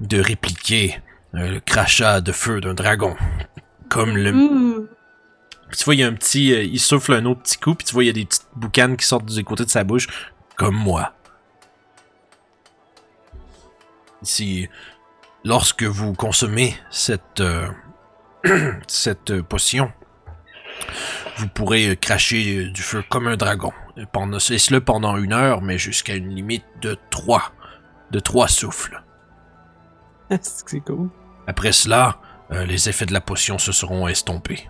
[0.00, 1.00] de répliquer
[1.32, 3.16] le crachat de feu d'un dragon,
[3.88, 4.88] comme le.
[5.68, 7.74] Puis tu vois, il y a un petit, euh, il souffle un autre petit coup,
[7.74, 9.84] puis tu vois, il y a des petites boucanes qui sortent du côté de sa
[9.84, 10.08] bouche,
[10.56, 11.14] comme moi.
[14.22, 14.68] Ici,
[15.44, 17.68] lorsque vous consommez cette euh,
[18.86, 19.92] cette euh, potion,
[21.36, 23.72] vous pourrez cracher du feu comme un dragon.
[24.12, 27.52] Pendant, et cela pendant une heure, mais jusqu'à une limite de trois,
[28.10, 29.02] de trois souffles.
[30.40, 31.08] c'est cool.
[31.46, 32.18] Après cela,
[32.52, 34.68] euh, les effets de la potion se seront estompés.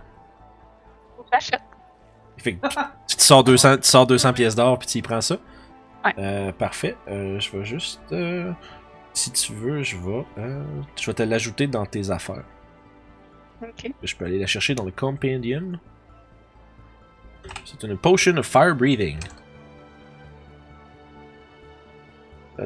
[1.31, 1.61] J'achète.
[2.37, 5.37] Fait que tu sors 200, tu sors 200 pièces d'or puis tu y prends ça.
[6.05, 6.13] Ouais.
[6.19, 6.95] Euh, parfait.
[7.07, 7.99] Euh, je vais juste.
[8.11, 8.51] euh,
[9.13, 10.25] si tu veux, je vais.
[10.95, 12.43] je vais te l'ajouter dans tes affaires.
[13.61, 13.91] Ok.
[14.03, 15.79] Je peux aller la chercher dans le Compendium.
[17.65, 19.17] C'est une Potion of Fire Breathing.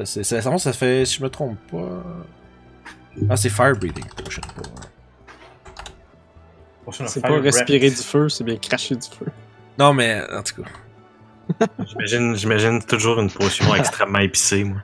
[0.04, 1.04] C'est, ça, ça fait.
[1.06, 2.02] Si je me trompe pas.
[3.28, 4.42] Ah, c'est Fire Breathing Potion.
[6.90, 9.26] C'est pas respirer du feu, c'est bien cracher du feu.
[9.78, 11.66] Non, mais en tout cas.
[11.86, 14.78] J'imagine, j'imagine toujours une potion extrêmement épicée, moi.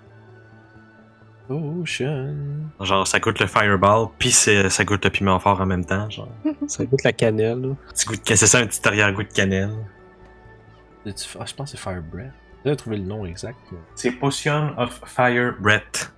[1.48, 2.36] Potion.
[2.80, 6.08] Genre, ça goûte le fireball, puis ça goûte le piment fort en même temps.
[6.10, 6.28] Genre,
[6.66, 7.60] Ça goûte la cannelle.
[7.62, 7.74] là.
[7.88, 9.70] petit goût de, c'est ça, un petit arrière-goût de cannelle.
[11.06, 11.10] Ah,
[11.46, 12.32] je pense que c'est Fire Breath.
[12.66, 13.56] J'ai trouvé le nom exact.
[13.72, 16.12] mais- C'est Potion of Fire Breath.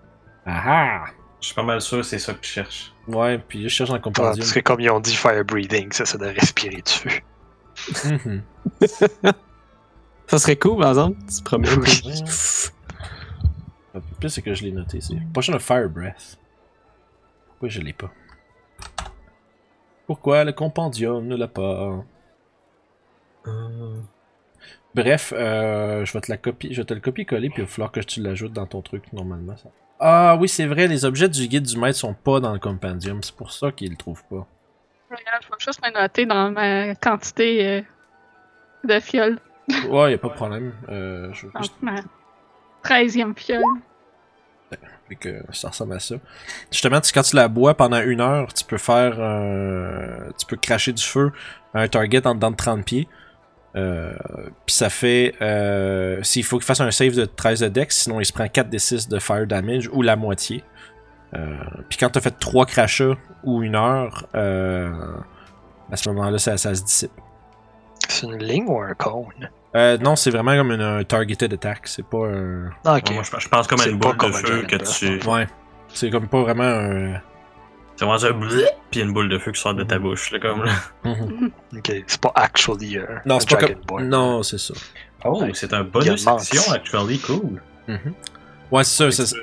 [0.44, 1.04] Ah ah!
[1.40, 2.92] Je suis pas mal sûr que c'est ça que tu cherches.
[3.08, 4.36] Ouais, puis je cherche dans le Ouais, compendium.
[4.36, 7.10] parce que comme ils ont dit fire breathing, ça c'est de respirer du feu.
[8.04, 8.42] Mhm.
[10.26, 11.16] Ça serait cool, par exemple.
[11.26, 11.42] Tu
[11.80, 12.02] puis-
[13.94, 15.00] Le pire, c'est que je l'ai noté.
[15.00, 16.38] C'est Potion of Fire Breath.
[17.48, 18.10] Pourquoi je l'ai pas?
[20.06, 22.04] Pourquoi le compendium ne l'a pas?
[24.94, 27.70] Bref, euh, je vais te la copier, je vais te le copier-coller, puis il va
[27.70, 29.56] falloir que tu l'ajoutes dans ton truc normalement.
[29.56, 29.70] Ça.
[30.00, 33.22] Ah oui, c'est vrai, les objets du guide du maître sont pas dans le compendium,
[33.22, 34.46] c'est pour ça qu'il le trouve pas.
[35.10, 37.82] Regarde, je vais juste me noter dans ma quantité euh,
[38.84, 39.38] de fioles.
[39.88, 40.72] Ouais, y a pas de problème.
[40.88, 41.96] Euh, je Donc, ma
[42.82, 43.62] 13e fiole.
[45.08, 46.14] Fait que ça ressemble à ça.
[46.70, 49.16] Justement, tu- quand tu la bois pendant une heure, tu peux faire.
[49.18, 51.32] euh, tu peux cracher du feu
[51.74, 53.08] à un target en dedans de 30 pieds.
[53.76, 54.12] Euh,
[54.66, 55.34] Puis ça fait.
[55.40, 58.48] Euh, S'il faut qu'il fasse un save de 13 de dex, sinon il se prend
[58.48, 60.64] 4 des 6 de fire damage ou la moitié.
[61.36, 61.56] Euh,
[61.88, 64.90] Puis quand t'as fait 3 crachats ou une heure, euh,
[65.90, 67.12] à ce moment-là, ça, ça se dissipe.
[68.08, 69.50] C'est une ligne ou un cône?
[69.76, 71.82] Euh, non, c'est vraiment comme une, un targeted attack.
[71.84, 72.70] C'est pas un.
[72.84, 73.04] Ah, ok.
[73.10, 75.28] Ouais, moi, je, je pense comme à une boule de un feu que tu.
[75.28, 75.46] Ouais.
[75.94, 77.20] C'est comme pas vraiment un.
[78.00, 80.38] C'est vraiment un blé, puis une boule de feu qui sort de ta bouche, là,
[80.38, 80.72] comme là.
[81.76, 84.08] Ok, c'est pas actually euh, Non, c'est pas comme.
[84.08, 84.72] Non, c'est ça.
[85.22, 87.60] Oh, c'est un bonus action, actually, cool.
[87.86, 88.14] Mhm.
[88.72, 89.26] Ouais, c'est ça.
[89.26, 89.42] C'est- peux-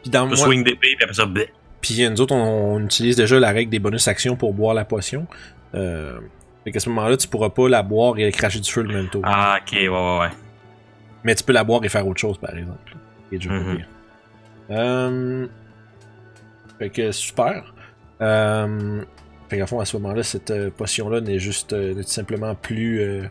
[0.00, 1.50] Puis dans moi, swing d'épée, puis après ça, blé.
[1.82, 4.86] puis nous autres, on, on utilise déjà la règle des bonus actions pour boire la
[4.86, 5.26] potion.
[5.74, 6.18] Euh,
[6.64, 9.10] fait qu'à ce moment-là, tu pourras pas la boire et cracher du feu le même
[9.10, 9.20] tour.
[9.26, 10.30] Ah, ok, ouais, ouais, ouais.
[11.22, 12.96] Mais tu peux la boire et faire autre chose, par exemple.
[13.30, 13.76] Et Mhm.
[13.76, 13.86] pire.
[14.70, 15.46] Euh,
[16.78, 17.74] fait que super.
[18.20, 19.04] Euh,
[19.48, 22.54] fait qu'à fond, à ce moment-là, cette euh, potion-là n'est juste euh, n'est tout simplement
[22.54, 23.26] plus, euh,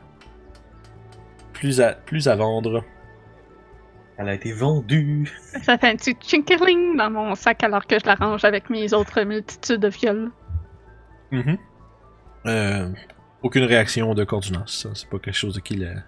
[1.53, 2.83] plus, à, plus à vendre.
[4.17, 5.31] Elle a été vendue.
[5.63, 8.93] Ça fait un petit chinkerling dans mon sac alors que je la range avec mes
[8.93, 10.29] autres multitudes de viols.
[11.31, 11.57] Mhm.
[12.47, 12.89] Euh,
[13.41, 14.83] aucune réaction de coordinance.
[14.83, 14.89] ça.
[14.93, 16.03] C'est pas quelque chose de qui l'a.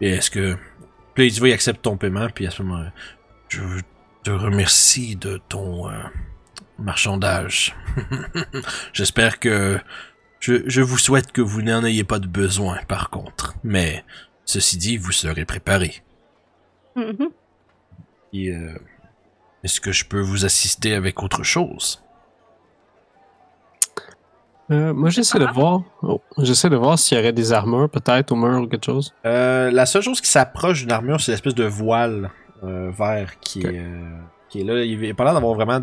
[0.00, 0.56] Et est-ce que.
[1.14, 2.84] Puis il accepte ton paiement, puis à ce moment
[3.48, 3.60] je
[4.22, 5.92] te remercie de ton euh,
[6.78, 7.76] marchandage.
[8.92, 9.78] J'espère que.
[10.40, 13.54] Je, je vous souhaite que vous n'en ayez pas de besoin, par contre.
[13.64, 14.04] Mais,
[14.44, 16.02] ceci dit, vous serez préparé.
[16.94, 17.30] Mhm.
[18.32, 18.78] Et, euh,
[19.64, 22.02] est-ce que je peux vous assister avec autre chose?
[24.70, 25.82] Euh, moi, j'essaie de voir.
[26.02, 29.14] oh, j'essaie de voir s'il y aurait des armures, peut-être, au mur ou quelque chose.
[29.24, 32.30] Euh, la seule chose qui s'approche d'une armure, c'est l'espèce de voile
[32.62, 34.82] euh, vert qui, est, euh, qui là.
[34.84, 35.80] Il a pas l'air d'avoir vraiment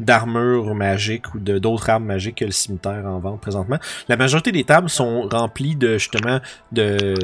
[0.00, 3.78] d'armure magique ou d'autres armes magiques que le cimetière en vente présentement.
[4.08, 6.40] La majorité des tables sont remplies de justement
[6.72, 7.14] de,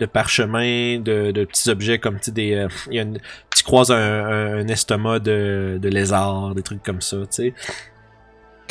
[0.00, 2.54] de parchemins, de, de petits objets comme des.
[2.54, 3.18] euh, y a une-
[3.56, 7.54] tu croises un, un, un estomac de, de lézard, des trucs comme ça, tu sais.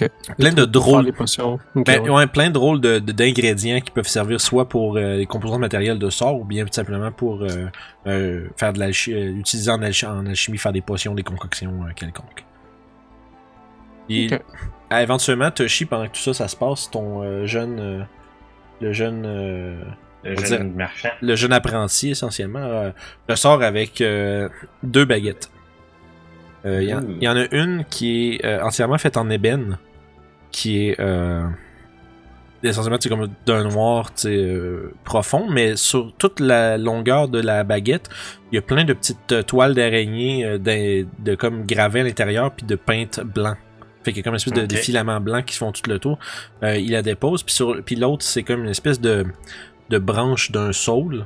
[0.02, 0.10] Ok.
[0.40, 1.06] Plein de drôles
[1.76, 2.10] ben, ouais.
[2.10, 6.00] ouais, plein de rôles de- d'ingrédients qui peuvent servir soit pour euh, les composants matériels
[6.00, 7.68] de sort ou bien tout simplement pour euh,
[8.08, 11.84] euh, faire de l'alchimie, euh, utiliser en, alchi- en alchimie, faire des potions, des concoctions
[11.84, 12.44] euh, quelconques.
[14.10, 14.28] Et
[14.92, 18.04] éventuellement, Toshi, pendant que tout ça, ça se passe, ton euh, jeune, euh,
[18.82, 19.76] le jeune, euh,
[20.24, 21.10] Le jeune marchand.
[21.22, 22.90] le jeune apprenti essentiellement, euh,
[23.30, 24.50] ressort avec euh,
[24.82, 25.50] deux baguettes.
[26.66, 27.16] Euh, Il y, en- Ouh.
[27.20, 29.78] il y en a une qui est euh, entièrement faite en ébène,
[30.52, 31.46] qui est euh,
[32.64, 38.10] essentiellement c'est comme d'un noir euh, profond, mais sur toute la longueur de la baguette,
[38.52, 42.04] il y a plein de petites euh, toiles d'araignée euh, de, de comme gravées à
[42.04, 43.58] l'intérieur puis de peintes blancs.
[44.04, 45.98] Fait qu'il y a comme une espèce de, de filaments blancs qui font tout le
[46.00, 46.18] tour.
[46.64, 49.26] Euh, il la dépose, puis sur puis l'autre c'est comme une espèce de
[49.90, 51.26] de branche d'un saule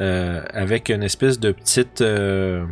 [0.00, 2.64] euh, avec une espèce de petite euh,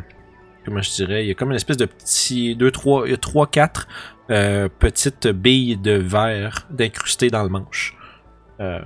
[0.64, 3.14] comment je dirais il y a comme une espèce de petit deux trois il y
[3.14, 3.86] a trois quatre
[4.30, 7.94] euh, petites billes de verre d'incrustées dans le manche.
[8.60, 8.80] Euh,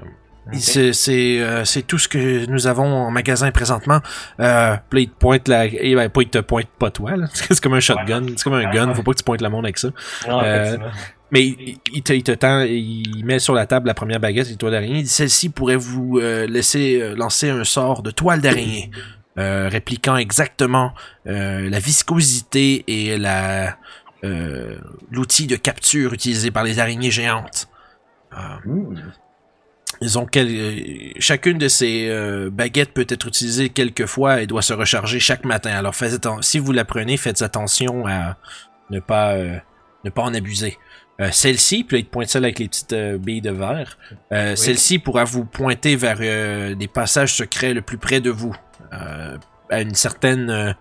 [0.51, 0.55] Ok.
[0.61, 4.01] c'est c'est euh, c'est tout ce que nous avons en magasin présentement.
[4.41, 7.11] Euh, puis là, il te pointe la et ben pas il te pointe pas toi
[7.35, 9.67] c'est comme un shotgun c'est comme un gun faut pas que tu pointes le monde
[9.67, 9.89] avec ça.
[10.27, 10.79] Non, Euh,
[11.31, 14.49] mais il, il te, il te tend, il met sur la table la première baguette,
[14.49, 15.01] les toiles d'araignée.
[15.01, 18.91] Il dit Celle-ci pourrait vous euh, laisser euh, lancer un sort de toile d'araignée,
[19.39, 20.93] euh, répliquant exactement
[21.27, 23.77] euh, la viscosité et la
[24.25, 24.77] euh,
[25.13, 27.69] l'outil de capture utilisé par les araignées géantes.
[30.01, 32.09] Ils ont quel- chacune de ces
[32.53, 35.71] baguettes peut être utilisée quelques fois et doit se recharger chaque matin.
[35.71, 38.37] Alors faites atten- si vous la prenez, faites attention à
[38.91, 39.35] ne pas
[40.05, 40.79] ne pas en abuser.
[41.21, 43.99] Euh, celle-ci, puis là, il te pointe celle avec les petites euh, billes de verre.
[44.33, 46.19] Euh, Celle-ci pourra vous pointer vers
[46.77, 48.55] des passages secrets le plus près de vous.
[48.93, 49.37] Euh,
[49.71, 50.51] à une certaine...
[50.51, 50.73] euh,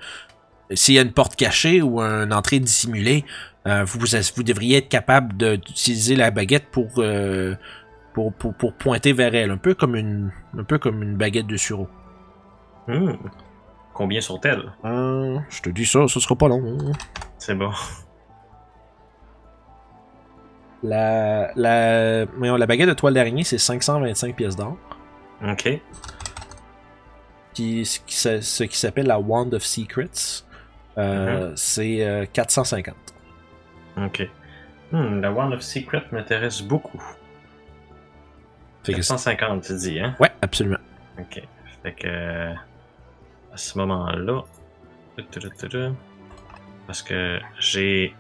[0.73, 3.25] S'il y a une porte cachée ou une entrée dissimulée,
[3.67, 6.87] euh, vous, vous devriez être capable d'utiliser la baguette pour,
[8.13, 9.51] pour, pour, pour pointer vers elle.
[9.51, 11.87] Un peu comme une, un peu comme une baguette de sureau.
[12.87, 13.13] Hmm.
[13.93, 14.71] Combien sont-elles?
[14.85, 16.77] Euh, je te dis ça, ce sera pas long.
[17.39, 17.71] C'est bon.
[20.83, 24.77] La, la, la baguette de toile d'araignée, c'est 525 pièces d'or.
[25.43, 25.81] Ok.
[27.85, 30.43] Ce qui, s'a- ce qui s'appelle la Wand of Secrets,
[30.97, 32.95] euh, c'est euh, 450.
[33.97, 34.29] Ok.
[34.91, 37.01] Hmm, la Wand of Secret m'intéresse beaucoup.
[38.83, 40.15] Fait que c'est- 450, tu dis, hein?
[40.19, 40.77] ouais, absolument.
[41.19, 41.41] Ok.
[41.83, 42.07] Fait que.
[42.07, 42.53] euh,
[43.53, 44.43] À ce moment-là.
[46.85, 48.15] Parce que j'ai.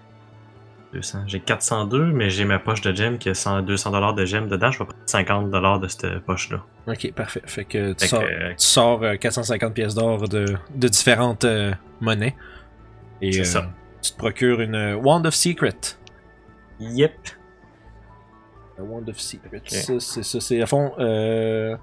[0.93, 1.23] 200.
[1.27, 4.71] J'ai 402, mais j'ai ma poche de gemme qui a 100 200$ de gemme dedans.
[4.71, 6.63] Je vais prendre 50$ de cette poche-là.
[6.87, 7.41] Ok, parfait.
[7.45, 8.25] Fait que tu Fait sors, que.
[8.25, 10.45] euh, tu sors euh, 450 pièces d'or de,
[10.75, 12.35] de différentes euh, monnaies.
[13.21, 13.69] Et C'est euh, ça.
[14.01, 15.75] tu te procures une Wand of Secret.
[16.79, 17.11] Yep.
[18.77, 19.61] La Wand of Secret.
[19.65, 20.39] C'est ça.
[20.39, 20.93] C'est à fond.
[20.99, 21.75] Euh,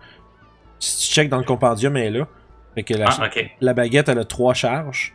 [0.78, 2.28] si tu check dans le compendium, elle est là.
[2.74, 3.28] Fait que la, Ah,
[3.60, 5.14] la baguette, elle a trois charges.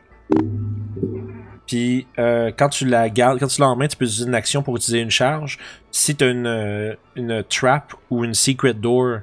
[1.70, 4.34] Puis euh, quand tu la gardes, quand tu l'as en main, tu peux utiliser une
[4.34, 5.60] action pour utiliser une charge.
[5.92, 9.20] Si tu as une, euh, une trap ou une secret door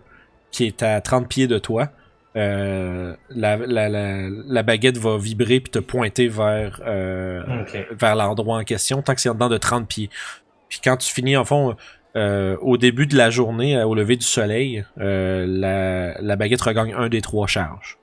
[0.53, 1.89] qui est à 30 pieds de toi,
[2.37, 7.43] euh, la, la, la, la baguette va vibrer puis te pointer vers, euh,
[7.91, 10.09] vers l'endroit en question tant que c'est en dedans de 30 pieds.
[10.69, 11.75] Puis quand tu finis, en fond,
[12.15, 16.63] euh, au début de la journée, euh, au lever du soleil, euh, la, la baguette
[16.63, 17.99] regagne un des trois charges.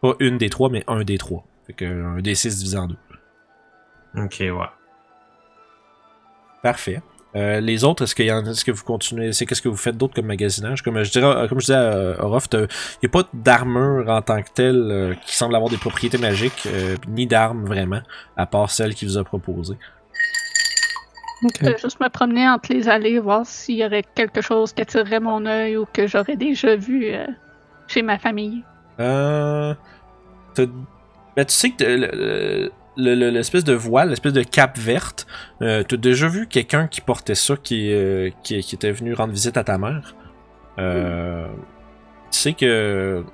[0.00, 1.44] Pas une des trois, mais un des trois.
[1.66, 2.96] Fait que un des six divisé en deux.
[4.16, 4.52] Ok, ouais.
[6.62, 7.02] Parfait.
[7.36, 9.76] Euh, les autres, est-ce, qu'il y en, est-ce que vous continuez, c'est qu'est-ce que vous
[9.76, 10.82] faites d'autre comme magasinage?
[10.82, 12.58] Comme je dirais, comme je disais à Orof, il
[13.02, 16.66] n'y a pas d'armure en tant que telle euh, qui semble avoir des propriétés magiques,
[16.66, 18.02] euh, ni d'armes vraiment,
[18.36, 19.76] à part celle qu'il vous a proposée.
[21.42, 24.82] Je vais juste me promener entre les allées, voir s'il y aurait quelque chose qui
[24.82, 27.26] attirerait mon œil ou que j'aurais déjà vu euh,
[27.86, 28.62] chez ma famille.
[28.98, 29.72] Euh,
[30.56, 35.26] ben, tu sais que l'espèce de voile, l'espèce de cape verte,
[35.62, 39.56] euh, t'as déjà vu quelqu'un qui portait ça, qui, euh, qui, était venu rendre visite
[39.56, 40.14] à ta mère?
[40.78, 41.46] Euh,
[42.32, 43.24] Tu sais que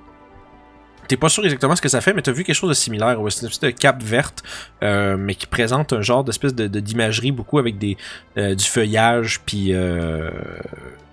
[1.08, 3.18] t'es pas sûr exactement ce que ça fait, mais t'as vu quelque chose de similaire.
[3.28, 4.42] C'est une espèce de cape verte,
[4.82, 7.96] euh, mais qui présente un genre d'espèce de de- d'imagerie beaucoup avec des
[8.36, 9.74] du feuillage, puis tu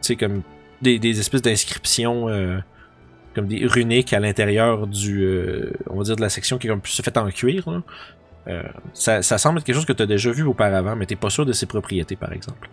[0.02, 0.42] sais comme
[0.82, 2.28] des, des espèces d'inscriptions.
[3.36, 5.28] comme des runiques à l'intérieur du
[5.90, 7.82] on va dire de la section qui est comme plus faite en cuir là.
[8.48, 8.62] Euh,
[8.94, 11.30] ça, ça semble être quelque chose que tu as déjà vu auparavant mais t'es pas
[11.30, 12.70] sûr de ses propriétés par exemple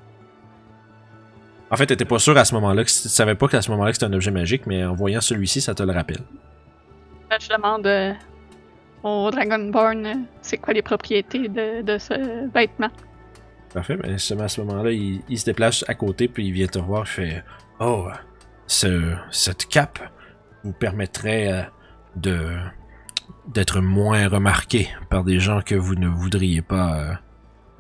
[1.71, 3.93] en fait t'étais pas sûr à ce moment-là que tu savais pas qu'à ce moment-là
[3.93, 6.23] que c'était un objet magique mais en voyant celui-ci ça te le rappelle
[7.31, 8.13] Là, je demande euh,
[9.05, 12.91] au Dragonborn euh, c'est quoi les propriétés de, de ce vêtement?
[13.73, 16.67] parfait mais justement à ce moment-là il, il se déplace à côté puis il vient
[16.67, 17.45] te revoir il fait
[17.79, 18.09] oh
[18.67, 20.01] ce, cette cape
[20.65, 21.63] vous permettrait euh,
[22.17, 22.57] de
[23.53, 27.15] d'être moins remarqué par des gens que vous ne voudriez pas euh,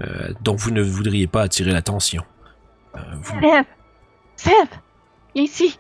[0.01, 2.25] euh, dont vous ne voudriez pas attirer l'attention.
[2.97, 3.65] Euh, vous- Sève!
[4.37, 4.69] Sève!
[5.35, 5.79] Viens ici!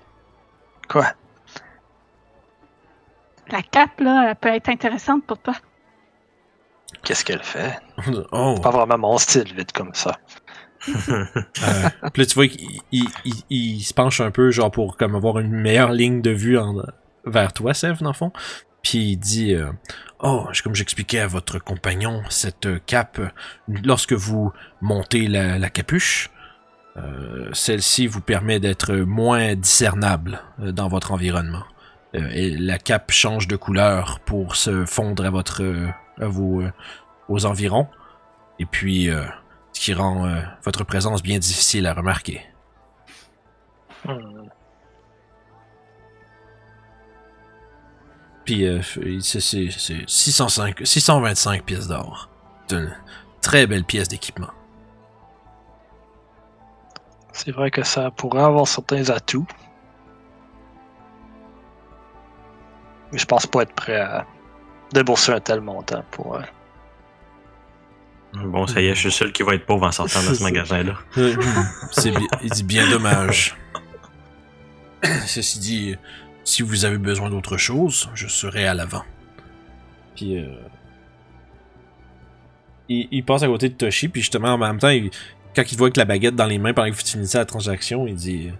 [0.88, 1.06] Quoi?
[3.50, 5.54] La cape, là, elle peut être intéressante pour toi.
[7.02, 7.78] Qu'est-ce qu'elle fait?
[8.32, 10.18] oh, Pas vraiment mon style, vite comme ça.
[10.88, 11.24] euh,
[12.12, 15.14] puis là, tu vois qu'il il, il- il se penche un peu genre pour comme
[15.14, 16.74] avoir une meilleure ligne de vue en-
[17.26, 18.32] vers toi, Sev, dans le fond.
[18.82, 19.70] Puis il dit euh,
[20.20, 23.20] Oh, comme j'expliquais à votre compagnon, cette euh, cape,
[23.68, 26.30] lorsque vous montez la, capuche,
[26.96, 31.64] euh, celle-ci vous permet d'être moins discernable dans votre environnement.
[32.12, 35.62] Et la cape change de couleur pour se fondre à votre
[36.20, 36.64] à vos,
[37.28, 37.86] aux environs.
[38.58, 39.08] Et puis
[39.72, 40.28] ce qui rend
[40.64, 42.42] votre présence bien difficile à remarquer.
[44.04, 44.48] Hmm.
[48.44, 48.80] Puis euh,
[49.22, 52.28] c'est c'est- c'est 605 625 pièces d'or.
[52.66, 52.94] C'est une
[53.40, 54.50] très belle pièce d'équipement.
[57.32, 59.46] C'est vrai que ça pourrait avoir certains atouts.
[63.12, 64.26] Mais je pense pas être prêt à
[64.92, 66.36] débourser un tel montant pour.
[66.36, 66.42] euh,
[68.44, 70.34] Bon, ça y est, je suis le seul qui va être pauvre en sortant de
[70.34, 70.94] ce magasin-là.
[71.90, 73.56] C'est bi- il dit bien dommage.
[75.26, 75.96] Ceci dit,
[76.44, 79.04] si vous avez besoin d'autre chose, je serai à l'avant.
[80.16, 80.46] Puis euh,
[82.88, 85.10] il, il passe à côté de Toshi, puis justement en même temps, il-
[85.54, 88.06] quand il voit que la baguette dans les mains pendant que vous finissez la transaction,
[88.06, 88.50] il dit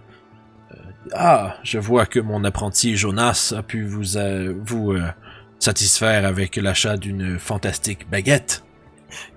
[0.71, 0.75] euh,
[1.13, 5.07] Ah, je vois que mon apprenti Jonas a pu vous, euh, vous euh,
[5.59, 8.63] satisfaire avec l'achat d'une fantastique baguette.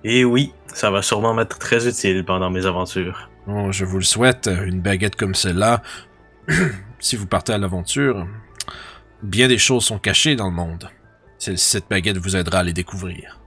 [0.03, 3.29] Et oui, ça va sûrement m'être très utile pendant mes aventures.
[3.47, 5.81] Bon, je vous le souhaite, une baguette comme celle-là.
[7.05, 8.27] si vous partez à l'aventure,
[9.21, 10.89] bien des choses sont cachées dans le monde.
[11.37, 13.39] Cette baguette vous aidera à les découvrir.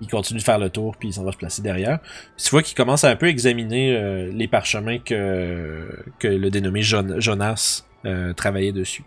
[0.00, 1.98] Il continue de faire le tour, puis il s'en va se placer derrière.
[2.36, 5.88] Tu vois qu'il commence à un peu examiner euh, les parchemins que,
[6.20, 9.04] que le dénommé Jon- Jonas euh, travaillait dessus.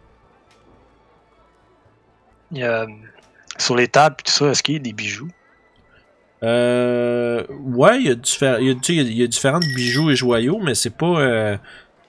[2.51, 2.87] il y a,
[3.57, 5.31] sur les tables, tout ça, est-ce qu'il y a des bijoux?
[6.43, 10.75] Euh, ouais, il y, a il, y a, il y différents bijoux et joyaux, mais
[10.75, 11.19] c'est pas.
[11.21, 11.57] Euh,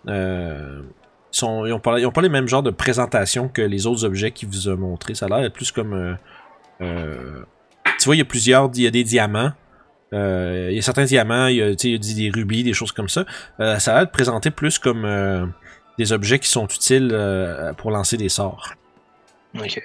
[0.08, 0.82] euh,
[1.30, 4.04] sont, ils, ont pas, ils ont pas les mêmes genres de présentation que les autres
[4.04, 5.14] objets qu'il vous a montrés.
[5.14, 5.92] Ça a l'air d'être plus comme.
[5.92, 6.14] euh,
[6.80, 7.42] euh,
[7.98, 8.70] tu vois, il y a plusieurs.
[8.74, 9.52] Il y a des diamants.
[10.12, 12.14] Euh, il y a certains diamants, il y a, tu sais, il y a des,
[12.14, 13.24] des rubis, des choses comme ça.
[13.58, 15.52] Ça a l'air de présenter plus comme
[15.98, 17.08] des objets qui sont utiles
[17.76, 18.72] pour lancer des sorts.
[19.58, 19.82] Ok.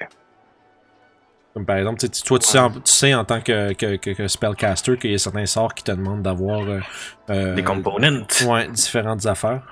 [1.53, 3.97] Comme par exemple, tu sais, toi, tu sais, en, tu sais en tant que, que,
[3.97, 6.61] que- que spellcaster qu'il y a certains sorts qui te demandent d'avoir
[7.27, 8.25] Des components.
[8.47, 9.63] ouais, différentes affaires.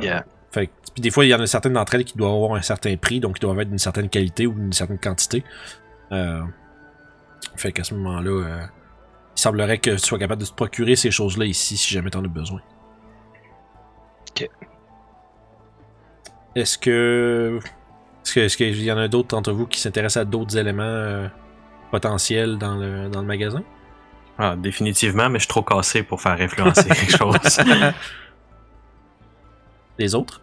[0.00, 0.24] Yeah.
[0.52, 2.54] Fait que- puis des fois, il y en a certaines d'entre elles qui doivent avoir
[2.54, 5.44] un certain prix, donc qui doivent être d'une certaine qualité ou d'une certaine quantité.
[6.12, 6.42] Euh,
[7.56, 8.62] fait qu'à ce moment-là, euh,
[9.36, 12.24] il semblerait que tu sois capable de te procurer ces choses-là ici si jamais t'en
[12.24, 12.60] as besoin.
[14.30, 14.48] Ok.
[16.56, 17.60] Est-ce que.
[18.24, 20.82] Est-ce que- est-ce qu'il y en a d'autres d'entre vous qui s'intéressent à d'autres éléments
[20.82, 21.28] euh,
[21.90, 23.62] potentiels dans le, dans le magasin?
[24.38, 27.36] Ah, définitivement, mais je suis trop cassé pour faire influencer quelque chose.
[29.98, 30.40] Les autres?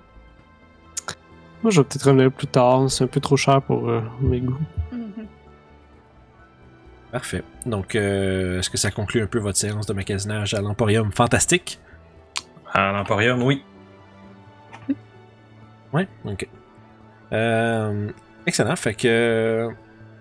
[1.63, 2.89] Moi, je vais peut-être revenir plus tard.
[2.89, 4.57] C'est un peu trop cher pour euh, mes goûts.
[4.91, 5.25] Mhm.
[7.11, 7.43] Parfait.
[7.65, 11.79] Donc, euh, est-ce que ça conclut un peu votre séance de magasinage à l'Emporium Fantastique?
[12.73, 13.63] À l'Emporium, oui.
[15.93, 16.47] Ouais, ok.
[17.31, 18.09] Euh,
[18.45, 18.75] excellent.
[18.75, 19.69] Fait que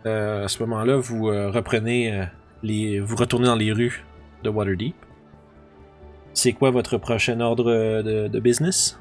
[0.07, 2.24] euh, à ce moment-là, vous euh, reprenez euh,
[2.62, 3.01] les.
[3.01, 4.05] Vous retournez dans les rues
[4.45, 4.95] de Waterdeep.
[6.32, 8.99] C'est quoi votre prochain ordre de, de business?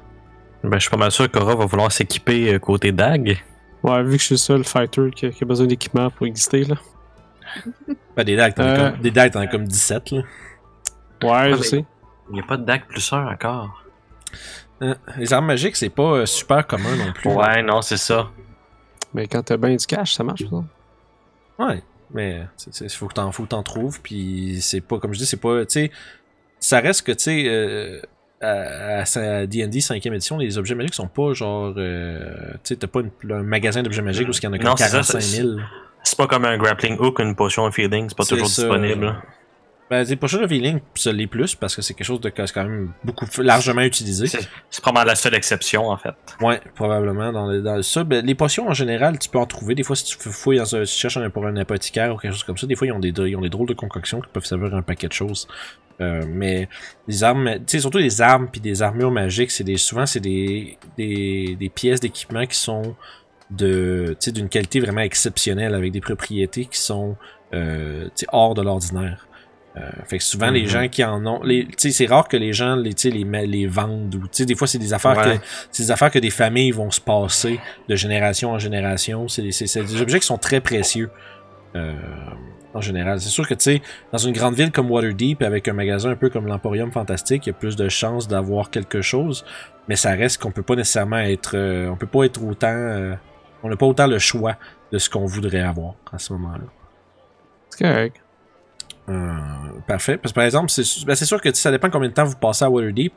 [0.62, 3.38] Ben, je suis pas mal sûr qu'Aura va vouloir s'équiper euh, côté Dag.
[3.82, 6.26] Ouais, vu que je suis le seul fighter qui a, qui a besoin d'équipement pour
[6.26, 6.74] exister, là.
[8.16, 8.90] Ben, des dagues, t'en as Euh.
[8.90, 10.22] comme, des dagues, t'en as comme 17, là.
[11.22, 11.84] Ouais, je mais- sais.
[12.30, 13.84] Il n'y a pas de Dag plus un encore.
[14.82, 17.30] Euh, les armes magiques, c'est pas euh, super commun non plus.
[17.30, 18.28] Ouais, non, c'est ça.
[19.14, 20.64] Mais quand t'as bien du cash, ça marche, ça.
[21.64, 21.82] Ouais,
[22.12, 22.42] mais
[22.82, 25.36] il faut que t'en faut que t'en trouves, puis c'est pas, comme je dis, c'est
[25.40, 25.90] pas, tu sais,
[26.58, 28.00] ça reste que, tu sais, euh,
[28.40, 32.76] à, à- à D&D 5e édition, les objets magiques sont pas genre, euh, tu sais,
[32.76, 34.84] t'as pas une- un magasin d'objets magiques où il y en a comme Non, c'est
[34.84, 35.48] ça, 45 c'est- 000.
[36.02, 38.62] C'est pas comme un grappling hook une potion of healing, c'est pas toujours ça.
[38.62, 39.14] disponible.
[39.88, 42.44] Ben, c'est pas de feeling, ça l'est plus, parce que c'est quelque chose de quand
[42.56, 44.26] même beaucoup, largement utilisé.
[44.26, 46.14] C'est probablement la seule exception, en fait.
[46.40, 47.30] Ouais, probablement.
[47.32, 49.76] Dans, le- dans ça, ben, les potions en général, tu peux en trouver.
[49.76, 52.18] Des fois, si tu fouilles dans un, si tu cherches un, pour un apothicaire ou
[52.18, 54.20] quelque chose comme ça, des fois, ils ont des, ils ont des drôles de concoctions
[54.20, 55.46] qui peuvent servir à un paquet de choses.
[56.00, 56.68] Euh, mais
[57.06, 60.20] les armes, tu sais, surtout les armes puis des armures magiques, c'est des, souvent, c'est
[60.20, 62.96] des, des, des pièces d'équipement qui sont
[63.52, 67.16] de, tu sais, d'une qualité vraiment exceptionnelle avec des propriétés qui sont,
[67.54, 69.28] euh, tu sais, hors de l'ordinaire.
[69.76, 70.68] Euh, fait que souvent, les Mhm.
[70.68, 73.46] gens qui en ont, tu sais, c'est rare que les gens, les, tu sais, les,
[73.46, 75.36] les vendent ou, tu sais, des fois, c'est des affaires Ouais.
[75.38, 79.28] que, c'est des affaires que des familles vont se passer de génération en génération.
[79.28, 81.10] C'est des objets qui sont très précieux.
[81.74, 81.92] euh,
[82.72, 83.20] en général.
[83.20, 86.16] C'est sûr que, tu sais, dans une grande ville comme Waterdeep, avec un magasin un
[86.16, 89.44] peu comme l'Emporium Fantastique, il y a plus de chances d'avoir quelque chose,
[89.88, 91.52] mais ça reste qu'on peut pas nécessairement être...
[91.54, 92.68] euh, on peut pas être autant...
[92.72, 93.14] euh,
[93.62, 94.56] on n'a pas autant le choix
[94.92, 96.64] de ce qu'on voudrait avoir à ce moment-là.
[97.70, 98.16] C'est correct.
[99.08, 99.32] Euh,
[99.86, 100.16] parfait.
[100.16, 102.64] Parce que par exemple, c'est ben, sûr que ça dépend combien de temps vous passez
[102.64, 103.12] à Waterdeep.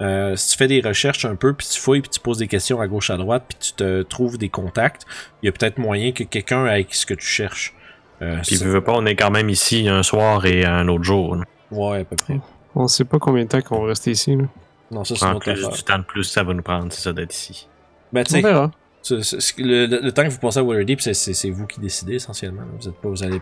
[0.00, 2.48] Euh, si tu fais des recherches un peu, puis tu fouilles, puis tu poses des
[2.48, 5.02] questions à gauche à droite, puis tu te trouves des contacts,
[5.42, 7.74] il y a peut-être moyen que quelqu'un ait ce que tu cherches.
[8.22, 11.36] Euh, Puis, veux, pas, on est quand même ici un soir et un autre jour.
[11.36, 11.44] là.
[11.70, 12.40] Ouais, à peu près.
[12.74, 14.44] On sait pas combien de temps qu'on va rester ici, là.
[14.90, 15.70] Non, ça c'est autre plus affaire.
[15.70, 17.68] du temps de plus, ça va nous prendre, c'est ça, d'être ici.
[18.12, 18.70] Ben, tu On verra.
[19.10, 22.62] le, le- temps que vous passez à Waterdeep, c'est vous qui décidez essentiellement.
[22.80, 23.40] Vous êtes pas, vous allez,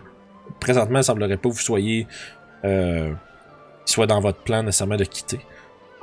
[0.59, 2.07] présentement, il semblerait pas que vous soyez,
[2.65, 3.13] euh,
[3.85, 5.39] soit dans votre plan nécessairement de quitter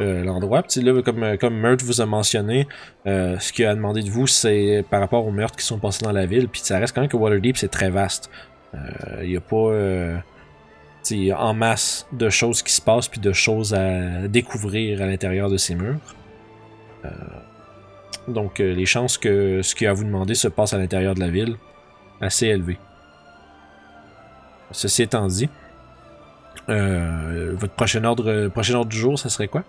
[0.01, 0.63] euh, l'endroit.
[0.63, 2.67] Puis là, comme, comme vous a mentionné,
[3.07, 6.05] euh, ce qu'il a demandé de vous, c'est par rapport aux meurtres qui sont passés
[6.05, 6.49] dans la ville.
[6.49, 8.31] Puis ça reste quand même que Waterdeep, c'est très vaste.
[9.23, 10.23] Il y a pas
[11.37, 15.57] en masse de choses qui se passent puis de choses à découvrir à l'intérieur de
[15.57, 16.15] ces murs.
[18.29, 21.31] Donc les chances que ce qu'il a vous demander se passe à l'intérieur de la
[21.31, 21.57] ville,
[22.21, 22.79] assez élevées.
[24.73, 25.49] Ceci étant dit,
[26.69, 29.65] euh, votre prochain ordre, prochain ordre du jour, ça serait quoi?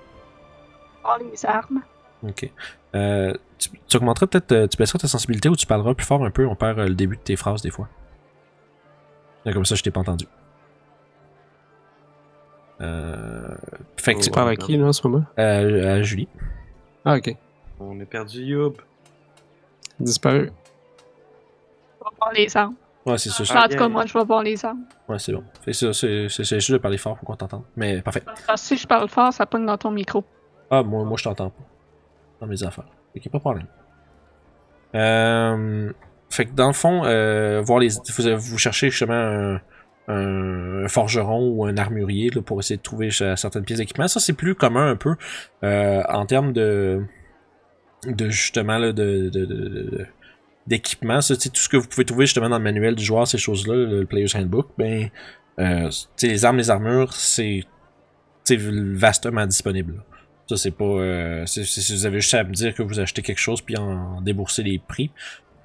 [1.03, 1.81] Oh, les armes.
[2.23, 2.49] Ok.
[2.93, 6.23] Euh, tu, tu augmenteras peut-être, euh, tu baisseras ta sensibilité ou tu parleras plus fort
[6.23, 7.87] un peu, on perd le début de tes phrases des fois.
[9.51, 10.25] Comme ça, je t'ai pas entendu.
[12.81, 13.55] Euh,
[13.97, 15.25] fait que, Tu parles à qui, là, en ce moment?
[15.39, 16.27] euh, à Julie.
[17.05, 17.35] Ah, ok.
[17.79, 18.73] On est perdu, Youb.
[19.99, 20.51] Disparu.
[21.99, 22.75] Je vais voir les armes.
[23.05, 23.43] Ouais, c'est ça.
[23.63, 24.83] en tout cas, moi, je vais voir les armes.
[25.09, 25.43] Ouais, c'est bon.
[25.65, 27.63] C'est, c'est, c'est, juste de parler fort pour qu'on t'entende.
[27.75, 28.21] Mais parfait.
[28.21, 30.23] Que si je parle fort, ça pogne dans ton micro.
[30.69, 31.63] Ah, moi, moi je t'entends pas.
[32.39, 32.85] Dans mes affaires.
[33.13, 33.67] Fait qu'il y a pas de problème.
[34.95, 35.91] Euh,
[36.29, 39.61] fait que dans le fond, euh, voir les, vous, vous cherchez justement un,
[40.07, 44.07] un forgeron ou un armurier là, pour essayer de trouver certaines pièces d'équipement.
[44.07, 45.15] Ça, c'est plus commun un peu
[45.63, 47.03] euh, en termes de,
[48.05, 50.07] de justement là, de, de, de- de-
[50.67, 51.21] d'équipement.
[51.21, 53.75] Ça, tout ce que vous pouvez trouver justement dans le manuel du joueur, ces choses-là,
[53.75, 55.09] le Player's Handbook, ben,
[55.59, 55.89] euh,
[56.21, 57.63] les armes, les armures, c'est
[58.49, 60.03] vastement disponible.
[60.47, 60.83] Ça, c'est pas.
[60.83, 64.63] euh, vous avez juste à me dire que vous achetez quelque chose puis en, débourser
[64.63, 65.11] les prix.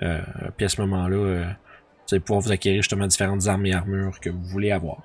[0.03, 0.21] Euh,
[0.57, 4.21] puis à ce moment-là, euh, vous allez pouvoir vous acquérir justement différentes armes et armures
[4.21, 5.03] que vous voulez avoir.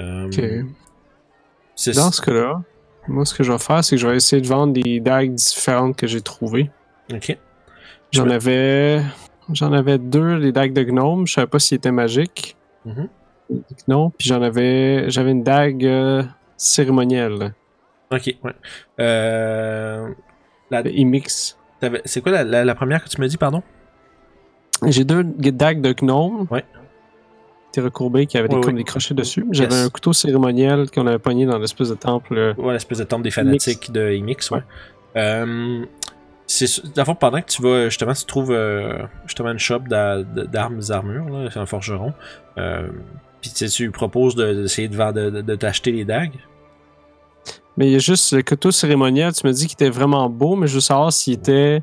[0.00, 0.40] Euh, Ok.
[1.94, 2.62] Dans ce cas-là,
[3.08, 5.34] moi, ce que je vais faire, c'est que je vais essayer de vendre des dagues
[5.34, 6.70] différentes que j'ai trouvées.
[7.12, 7.36] Ok.
[8.12, 9.02] J'en Je- avais.
[9.52, 11.26] J'en avais deux, des dagues de gnome.
[11.26, 12.56] Je savais pas s'ils étaient magiques.
[12.84, 13.08] Mhm.
[13.88, 14.10] Non.
[14.10, 15.08] Puis j'en avais.
[15.10, 16.22] J'avais une dague euh,
[16.56, 17.54] cérémonielle.
[18.10, 18.52] Ok, ouais.
[19.00, 20.08] Euh,
[20.70, 20.82] la-
[22.04, 23.62] c'est quoi la, la- la première que tu me dis, pardon?
[24.86, 26.46] J'ai deux dagues de gnome.
[26.50, 26.62] Ouais.
[27.72, 28.78] Qui étaient recourbées, qui avaient des, Ouais, comme ouais.
[28.78, 29.44] des crochets dessus.
[29.50, 29.86] J'avais Yes.
[29.86, 32.34] un couteau cérémoniel qu'on avait pogné dans l'espèce de temple.
[32.36, 34.62] euh, Ouais, l'espèce de temple des fanatiques de Imix, ouais.
[35.16, 35.84] Euh,
[36.50, 40.90] c'est d'abord pendant que tu vas justement tu trouves euh, justement une shop d'armes et
[40.90, 42.12] armures là, c'est un forgeron
[42.58, 42.88] euh,
[43.40, 44.96] puis tu lui proposes de- d'essayer de,
[45.30, 46.34] de, de t'acheter les dagues
[47.76, 50.56] Mais il y a juste le couteau cérémoniel, tu me dis qu'il était vraiment beau,
[50.56, 51.82] mais je veux savoir s'il était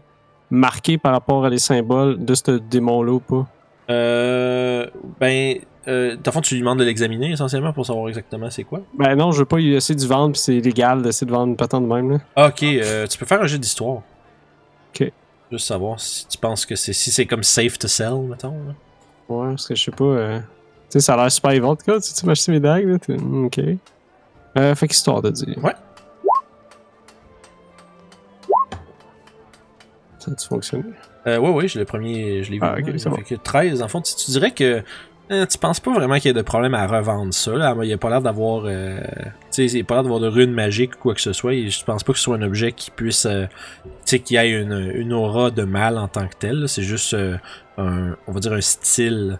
[0.50, 3.48] marqué par rapport à les symboles de ce démon-là ou pas.
[3.90, 4.88] Euh,
[5.20, 5.58] ben,
[5.88, 8.82] euh, dans le fond, tu lui demandes de l'examiner essentiellement pour savoir exactement c'est quoi.
[8.98, 11.48] Ben non, je veux pas lui essayer de vendre, puis c'est illégal d'essayer de vendre
[11.52, 12.12] une patente de même.
[12.12, 12.18] Là.
[12.36, 14.02] Ah, ok, euh, tu peux faire un jeu d'histoire.
[15.00, 15.12] Ok.
[15.52, 18.52] Juste savoir si tu penses que c'est si c'est comme safe to sell, mettons.
[18.68, 18.74] là.
[19.30, 20.04] Ouais, parce que je sais pas.
[20.06, 20.44] euh, Tu
[20.90, 21.76] sais, ça a l'air super quoi.
[21.78, 22.98] Tu sais, tu acheté mes dagues, là.
[23.00, 23.60] t'es- Ok.
[24.58, 25.58] Euh, fait qu'histoire de dire.
[25.64, 25.74] Ouais.
[30.20, 30.84] Ça a-tu fonctionné?
[31.28, 32.64] Euh, ouais, ouais, j'ai le premier, je l'ai vu.
[32.66, 32.98] Ah, ouais.
[32.98, 34.82] c'est fait que 13, en fond, tu, tu dirais que
[35.32, 37.52] euh, tu penses pas vraiment qu'il y a de problème à revendre ça.
[37.54, 37.76] Là.
[37.82, 38.64] Il n'y a pas l'air d'avoir.
[38.66, 39.00] euh,
[39.52, 41.54] tu sais, il a pas l'air d'avoir de runes magiques ou quoi que ce soit.
[41.54, 43.26] Et je pense pas que ce soit un objet qui puisse.
[43.26, 43.46] euh,
[44.06, 46.70] tu sais, qui ait une, une aura de mal en tant que tel.
[46.70, 47.38] C'est juste euh,
[47.78, 48.16] un.
[48.28, 49.40] On va dire un style.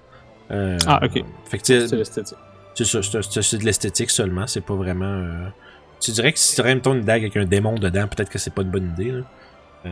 [0.52, 1.24] euh, Ah, ok.
[1.64, 2.38] C'est l'esthétique.
[2.76, 5.06] c'est ça, de l'esthétique seulement, c'est pas vraiment.
[5.06, 5.48] euh,
[6.00, 8.38] Tu dirais que si tu aurais mettons, une dague avec un démon dedans, peut-être que
[8.40, 9.12] c'est pas une bonne idée.
[9.12, 9.22] Là.
[9.86, 9.90] Euh,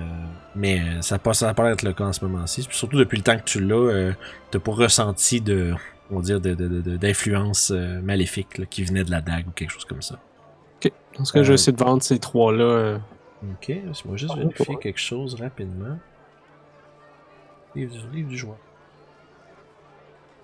[0.55, 2.63] mais ça passe ça a pas l'air d'être le cas en ce moment-ci.
[2.67, 4.11] Puis Surtout depuis le temps que tu l'as, euh,
[4.51, 5.73] t'as pas ressenti de.
[6.11, 9.47] On va dire de, de- de- d'influence euh, maléfique là, qui venait de la dague
[9.47, 10.15] ou quelque chose comme ça.
[10.83, 10.91] Ok.
[11.17, 12.99] Dans ce cas, je vais essayer de vendre ces trois-là.
[13.51, 15.97] Ok, laisse-moi juste vérifier quelque chose rapidement.
[17.75, 18.57] Livre du, livre du joueur.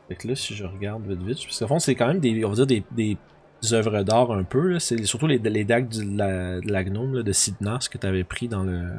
[0.08, 2.44] Fait que là, si je regarde vite vite, parce qu'au fond, c'est quand même des,
[2.44, 3.18] on va dire des, des
[3.74, 4.80] œuvres d'art un peu.
[4.80, 8.08] C'est surtout les, les dagues de la, de la gnome là, de Sidnas que tu
[8.08, 8.90] avais pris dans le.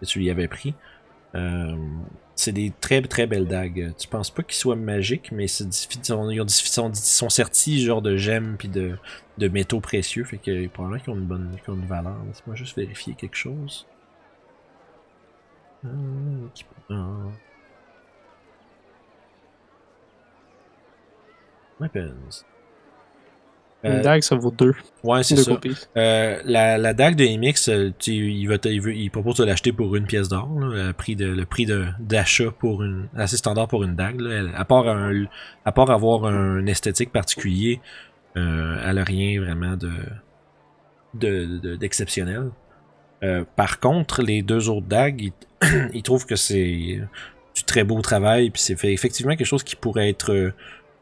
[0.00, 0.74] que tu y avais pris.
[1.34, 1.76] Euh,
[2.34, 3.92] c'est des très très belles dagues.
[3.98, 8.68] Tu penses pas qu'ils soient magiques, mais ils, sont, sont sertis genre de gemmes puis
[8.68, 8.96] de,
[9.38, 10.24] de métaux précieux.
[10.24, 12.16] Fait que probablement qu'ils ont une bonne ont une valeur.
[12.26, 13.86] Laisse-moi juste vérifier quelque chose.
[15.84, 17.32] Euh, équipement.
[21.78, 22.44] Weapons.
[23.82, 24.74] Une Euh, dague, ça vaut deux.
[25.04, 25.58] ouais, c'est ça.
[25.96, 29.44] Euh, la, la dague de MX, euh, tu- il, va il, veut- il propose de
[29.44, 30.50] l'acheter pour une pièce d'or.
[30.60, 34.20] Le prix de le prix de d'achat pour une assez standard pour une dague.
[34.20, 34.30] là.
[34.34, 35.24] Elle- à part un,
[35.64, 37.80] à part avoir un esthétique particulier,
[38.36, 39.90] euh, elle a rien vraiment de
[41.14, 42.50] de- de- d'exceptionnel.
[43.22, 45.32] Euh, par contre, les deux autres dagues, ils,
[45.94, 47.00] ils trouvent que c'est
[47.54, 50.52] du très beau travail, puis c'est fait effectivement quelque chose qui pourrait être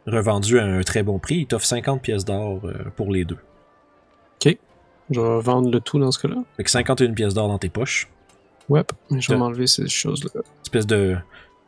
[0.08, 1.40] revendu à un très bon prix.
[1.40, 3.38] Ils t'offrent 50 pièces d'or euh, pour les deux.
[5.10, 6.36] Je vais vendre le tout dans ce cas-là.
[6.58, 8.08] Fait que 51 pièces d'or dans tes poches.
[8.68, 8.82] Ouais.
[9.10, 10.42] Je vais m'enlever ces choses-là.
[10.62, 11.16] Espèce de.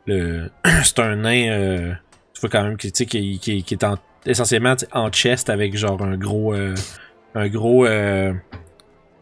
[0.05, 0.51] Le,
[0.83, 1.49] c'est un nain.
[1.51, 1.93] euh,
[2.35, 5.99] tu vois quand même qui, qui, qui, qui est en, essentiellement en chest avec genre
[6.03, 6.53] un gros.
[6.53, 6.75] euh,
[7.33, 7.83] un gros.
[7.87, 8.31] euh,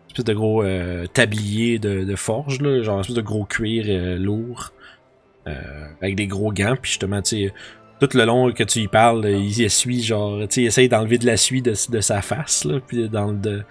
[0.09, 0.65] espèce de gros
[1.13, 3.85] tablier de, de forge, là, genre un espèce de gros cuir
[4.19, 4.73] lourd.
[6.01, 7.53] avec des gros gants, puis justement, tu sais.
[7.99, 11.17] Tout le long que tu y parles, il essuie, genre, tu sais, il essaye d'enlever
[11.17, 13.37] de la suie de, de sa face, là, puis dans le.
[13.37, 13.63] de-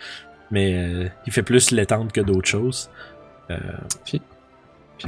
[0.51, 2.91] mais euh, il fait plus l'étendre que d'autres choses.
[3.51, 3.57] Euh,
[4.05, 4.21] Puis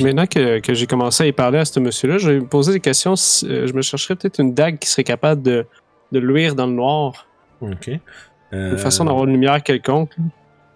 [0.04, 2.72] maintenant que, que j'ai commencé à y parler à ce monsieur-là, je vais me poser
[2.72, 3.16] des questions.
[3.16, 5.66] si- euh, je me chercherais peut-être une dague qui serait capable de,
[6.12, 7.26] de luire dans le noir.
[7.60, 7.88] ok.
[7.88, 8.00] Une
[8.52, 10.12] Euh, façon d'avoir une lumière quelconque.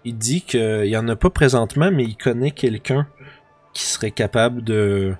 [0.05, 3.05] il dit qu'il y en a pas présentement, mais il connaît quelqu'un
[3.73, 5.13] qui serait capable de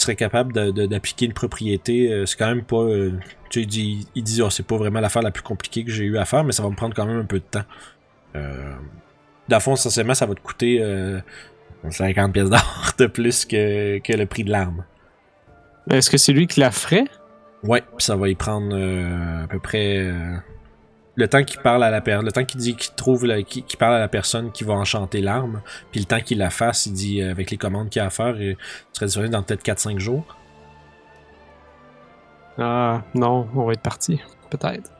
[0.00, 2.10] qui serait capable d'appliquer une propriété.
[2.10, 2.76] Euh, C'est quand même pas.
[2.76, 3.12] euh,
[3.50, 5.90] tu sais, il dit, il dit oh, c'est pas vraiment l'affaire la plus compliquée que
[5.90, 7.64] j'ai eu à faire, mais ça va me prendre quand même un peu de temps.
[8.34, 8.72] Euh,
[9.48, 11.20] dans fond, essentiellement, ça va te coûter euh,
[11.90, 14.84] 50 pièces d'or de plus que, que le prix de l'arme.
[15.90, 17.04] Est-ce que c'est lui qui la ferait?
[17.62, 20.36] Ouais, ça va y prendre euh, à peu près euh,
[21.16, 23.64] le temps qu'il parle à la personne, le temps qu'il dit qu'il trouve, la- qu'il
[23.78, 26.92] parle à la personne qui va enchanter l'arme, puis le temps qu'il la fasse, il
[26.92, 28.56] dit euh, avec les commandes qu'il a à faire, il
[28.92, 30.24] serait disponible dans peut-être 4-5 jours.
[32.58, 34.20] Ah, non, on va être parti.
[34.50, 34.90] Peut-être.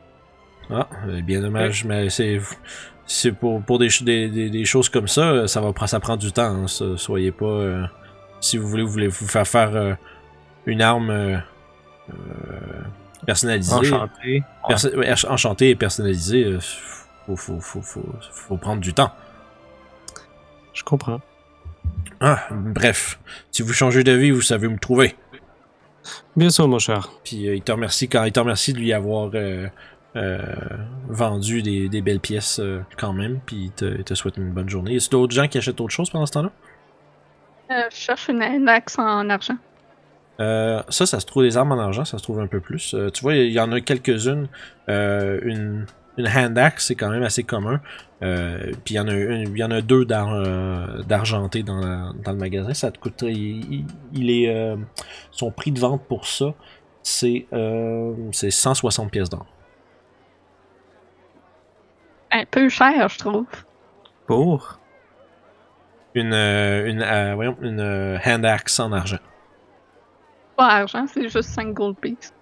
[0.70, 2.40] Ah, euh, bien dommage, mais c'est
[3.06, 6.16] c'est pour, pour des, ch- des, des, des choses comme ça, ça va ça prend
[6.16, 6.42] du temps.
[6.62, 7.84] hein, ça, soyez pas euh,
[8.40, 9.94] si vous voulez vous voulez vous faire faire euh,
[10.66, 11.42] une arme
[13.26, 13.74] personnalisée.
[13.74, 14.42] Enchanté.
[14.68, 19.12] Perso- ouais, ach- enchanté et personnalisé, euh, faut, faut, faut, faut, faut prendre du temps.
[20.72, 21.20] Je comprends.
[22.20, 23.18] Ah, bref,
[23.50, 25.16] si vous changez d'avis, vous savez où me trouver.
[26.36, 27.10] Bien sûr, mon cher.
[27.24, 29.66] Puis euh, il te remercie quand il te remercie de lui avoir euh,
[30.16, 30.38] euh,
[31.08, 33.40] vendu des, des belles pièces euh, quand même.
[33.46, 34.96] Puis il te, il te souhaite une bonne journée.
[34.96, 36.50] Est-ce d'autres gens qui achètent autre chose pendant ce temps-là?
[37.70, 39.56] Euh, je cherche une, une axe en argent.
[40.40, 42.94] Euh, ça, ça se trouve, les armes en argent, ça se trouve un peu plus.
[42.94, 44.48] Euh, tu vois, il y en a quelques-unes.
[44.88, 45.86] Euh, une,
[46.16, 47.80] une hand axe, c'est quand même assez commun.
[48.22, 52.12] Euh, puis il y en a une, y en a deux d'ar- d'argenté dans, la-
[52.24, 52.72] dans le magasin.
[52.74, 53.32] Ça te coûterait.
[53.32, 53.84] Il,
[54.30, 54.76] est, euh,
[55.30, 56.54] son prix de vente pour ça,
[57.02, 59.46] c'est euh, c'est 160 pièces d'or.
[62.32, 63.46] Un peu cher, je trouve.
[64.26, 64.78] Pour?
[66.14, 67.80] Une, une, euh, voyons, une
[68.24, 69.18] hand axe en argent.
[70.60, 72.34] Pas argent, c'est juste 5 gold pieces.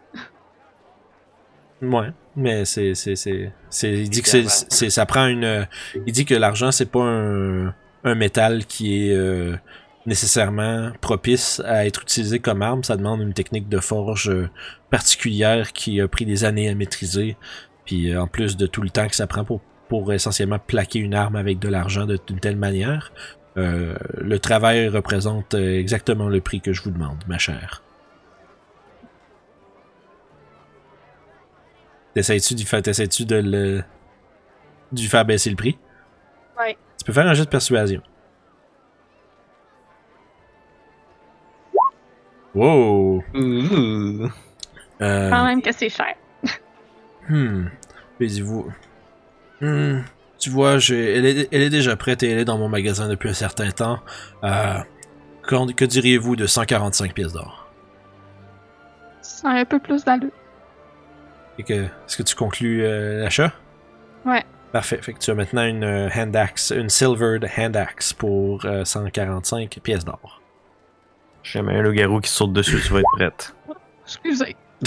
[1.81, 5.69] Ouais, mais c'est c'est c'est c'est il dit que c'est c'est ça prend une
[6.05, 9.55] il dit que l'argent c'est pas un un métal qui est euh,
[10.05, 14.51] nécessairement propice à être utilisé comme arme, ça demande une technique de forge euh,
[14.91, 17.37] particulière qui a pris des années à maîtriser,
[17.85, 20.99] puis euh, en plus de tout le temps que ça prend pour pour essentiellement plaquer
[20.99, 23.13] une arme avec de l'argent d'une telle manière,
[23.57, 27.83] euh, le travail représente exactement le prix que je vous demande, ma chère.
[32.23, 33.85] T'essayes-tu de le.
[34.93, 35.79] de lui faire baisser le prix?
[36.59, 36.77] Ouais.
[36.99, 38.03] Tu peux faire un jeu de persuasion.
[42.55, 43.23] Wow!
[43.35, 44.29] Ouh.
[45.01, 46.15] Euh, Quand même que c'est cher.
[47.29, 47.67] hmm.
[48.21, 48.73] Dis-vous.
[49.61, 50.01] Hmm.
[50.41, 53.29] Tu vois, elle, est, elle est déjà prête et elle est dans mon magasin depuis
[53.29, 54.01] un certain temps.
[54.43, 54.79] Euh,
[55.43, 57.69] que diriez-vous de 145 pièces d'or?
[59.23, 60.33] Ça a un peu plus d'allure.
[61.59, 63.53] Et que, est-ce que tu conclus euh, l'achat?
[64.25, 64.45] Ouais.
[64.73, 64.99] Parfait.
[65.03, 68.85] Fait que tu as maintenant une euh, hand axe, une silvered hand axe pour euh,
[68.85, 70.41] 145 pièces d'or.
[71.43, 73.55] Jamais un loup-garou qui saute dessus, tu vas être prête.
[74.05, 74.57] Excusez.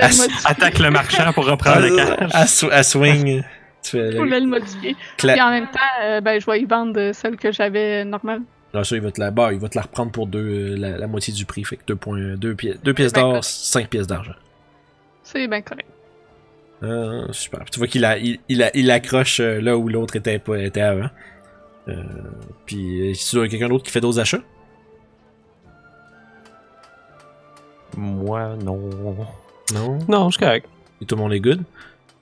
[0.00, 0.08] Ah.
[0.44, 2.30] Attaque le marchand pour reprendre le cash.
[2.34, 3.42] À, sw- à swing.
[3.82, 4.94] tu fais Je voulais le modifier.
[5.16, 8.02] cla- Puis en même temps, euh, ben, je vais y vendre euh, celle que j'avais
[8.02, 8.42] euh, normale.
[8.74, 10.76] Là, ça, il va te la, bah, il va te la reprendre pour deux, euh,
[10.76, 11.64] la, la moitié du prix.
[11.64, 13.44] Fait que 2 points, deux, pièces, deux pièces Ben, d'or, correct.
[13.44, 14.34] 5 pièces d'argent.
[15.34, 15.88] C'est bien correct.
[16.82, 17.60] Euh, super.
[17.60, 20.38] Puis tu vois qu'il a, il, il, a- il accroche euh, là où l'autre était,
[20.38, 21.08] pas- était avant.
[21.88, 22.02] Euh,
[22.66, 24.40] puis, euh, si tu as quelqu'un d'autre qui fait d'autres achats?
[27.96, 28.78] Moi, non.
[29.72, 29.98] Non?
[30.08, 30.66] Non, je suis correct.
[31.00, 31.62] Et tout le monde est good?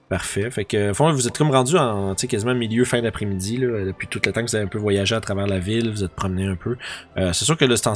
[0.09, 0.51] Parfait.
[0.51, 3.57] Fait que, au fond, vous êtes comme rendu en, tu sais, quasiment milieu, fin d'après-midi,
[3.57, 5.89] là, depuis tout le temps que vous avez un peu voyagé à travers la ville,
[5.89, 6.77] vous êtes promené un peu.
[7.17, 7.95] Euh, c'est sûr que le stand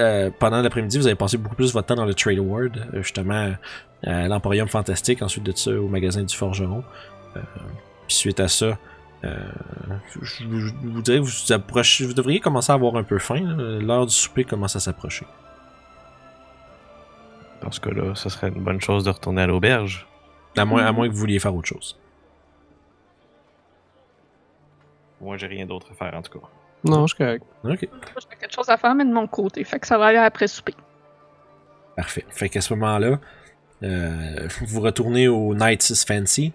[0.00, 3.02] euh, pendant l'après-midi, vous avez passé beaucoup plus votre temps dans le Trade Award, euh,
[3.02, 3.52] justement,
[4.04, 6.84] à l'Emporium Fantastique, ensuite de ça, au magasin du Forgeron.
[7.36, 7.40] Euh,
[8.06, 8.78] puis suite à ça,
[9.22, 13.56] je vous, dirais que vous, vous approchez, vous devriez commencer à avoir un peu faim.
[13.80, 15.26] L'heure du souper commence à s'approcher.
[17.62, 20.06] Dans ce cas-là, ce serait une bonne chose de retourner à l'auberge.
[20.56, 21.98] À moins, à moins que vous vouliez faire autre chose.
[25.20, 26.46] Moi, j'ai rien d'autre à faire en tout cas.
[26.84, 27.44] Non, je suis correct.
[27.64, 27.88] Ok.
[27.90, 28.00] Moi,
[28.30, 29.64] J'ai quelque chose à faire, mais de mon côté.
[29.64, 30.74] Fait que ça va aller après souper.
[31.96, 32.24] Parfait.
[32.30, 33.18] Fait qu'à ce moment-là,
[33.82, 36.52] euh, vous retournez au Knights is Fancy.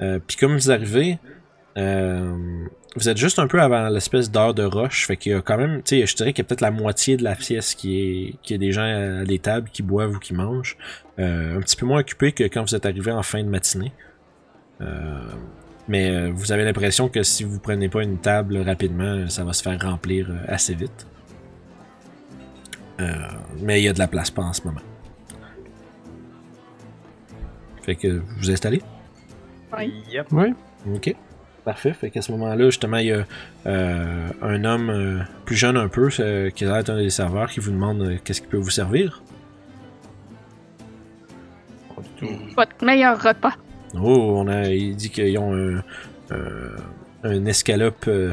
[0.00, 1.18] Euh, Puis comme vous arrivez,
[1.76, 2.36] euh,
[2.96, 5.06] vous êtes juste un peu avant l'espèce d'heure de rush.
[5.06, 6.70] Fait qu'il y a quand même, tu sais, je dirais qu'il y a peut-être la
[6.70, 8.84] moitié de la pièce qui est, qui est des gens
[9.20, 10.76] à des tables qui boivent ou qui mangent.
[11.18, 13.92] Euh, un petit peu moins occupé que quand vous êtes arrivé en fin de matinée.
[15.88, 19.52] Mais euh, vous avez l'impression que si vous prenez pas une table rapidement, ça va
[19.52, 21.06] se faire remplir euh, assez vite.
[23.00, 23.12] Euh,
[23.60, 24.80] mais il y a de la place pas en ce moment.
[27.82, 28.82] Fait que vous vous installez?
[30.10, 30.28] Yep.
[30.30, 30.54] Oui.
[30.94, 31.14] Ok.
[31.64, 31.92] Parfait.
[31.92, 33.26] Fait qu'à ce moment-là, justement, il y a
[33.66, 37.10] euh, un homme euh, plus jeune un peu, euh, qui a l'air d'être un des
[37.10, 39.22] serveurs, qui vous demande euh, qu'est-ce qui peut vous servir.
[41.94, 42.28] Pas du tout.
[42.56, 43.54] Votre meilleur repas.
[44.00, 45.82] Oh, on a, il dit qu'ils ont un,
[47.22, 48.32] un escalope, euh,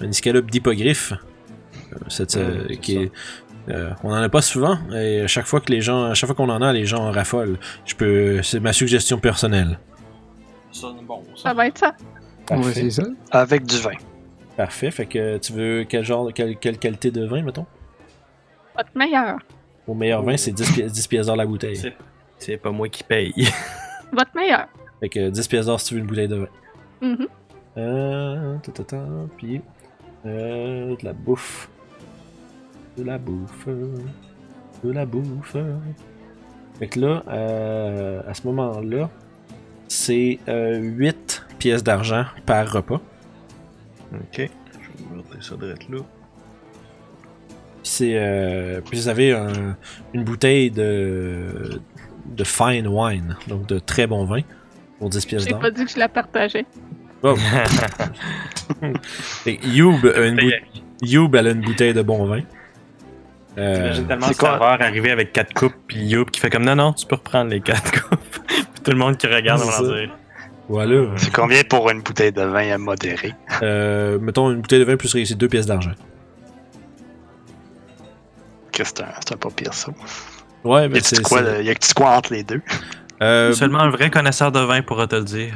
[0.00, 1.12] un escalope d'hippogriffe.
[1.92, 3.12] Euh, cette, euh, Ouais, c'est qui est,
[3.68, 6.26] euh, on en a pas souvent et à chaque fois que les gens, à chaque
[6.28, 7.58] fois qu'on en a, les gens en raffolent.
[7.86, 9.78] Je peux, c'est ma suggestion personnelle.
[10.72, 11.94] Ça bon, Ça va être ça.
[12.50, 12.70] On va Parfait.
[12.70, 13.04] essayer ça.
[13.30, 13.92] Avec du vin.
[14.56, 14.90] Parfait.
[14.90, 17.66] Fait que tu veux quel genre, quelle, quelle qualité de vin, mettons?
[18.76, 19.38] Votre meilleur.
[19.86, 21.92] Au meilleur vin, c'est 10, pi- 10 pièces d'or la bouteille.
[22.38, 23.32] C'est pas moi qui paye.
[24.14, 24.68] Votre meilleur.
[25.00, 26.36] Fait que 10 pièces d'or si tu veux une bouteille de
[27.02, 27.16] vin.
[27.76, 29.04] Euh, ta, ta, ta,
[29.36, 29.60] puis
[30.26, 31.68] euh, de la bouffe.
[32.96, 33.66] De la bouffe.
[34.84, 35.56] De la bouffe.
[36.78, 39.10] Fait que là, euh, à ce moment-là,
[39.88, 43.00] c'est euh, 8 pièces d'argent par repas.
[44.12, 44.36] ok.
[44.36, 44.40] Je
[45.10, 46.00] vais noter ça de là.
[47.82, 49.76] C'est, euh, puis vous avez un-
[50.14, 51.80] une bouteille de,
[52.26, 54.40] de fine wine, donc de très bon vin,
[54.98, 55.60] pour 10 pièces J'ai d'or.
[55.60, 56.66] pas dit que je la partageais.
[57.22, 57.36] Oh.
[59.46, 60.40] Youb a une,
[61.02, 62.40] Youb, elle a une bouteille de bon vin.
[63.56, 64.48] Euh, J'imagine tellement c'est le quoi?
[64.50, 67.50] serveur arriver avec 4 coupes, puis Youp qui fait comme non, non, tu peux reprendre
[67.50, 68.18] les 4 coupes.
[68.48, 69.82] puis tout le monde qui regarde C'est va ça.
[69.82, 70.16] leur dire.
[70.68, 71.06] voilà.
[71.16, 73.32] C'est combien pour une bouteille de vin à modérer?
[73.62, 75.92] Euh, mettons une bouteille de vin plus c'est deux pièces d'argent.
[78.72, 79.92] Que c'est un, c'est un pas pire ça.
[80.64, 81.22] Ouais, mais c'est.
[81.22, 82.60] quoi, c'est- de- y quoi entre les deux?
[83.22, 85.54] Euh, Seulement un vrai connaisseur de vin pourra te le dire.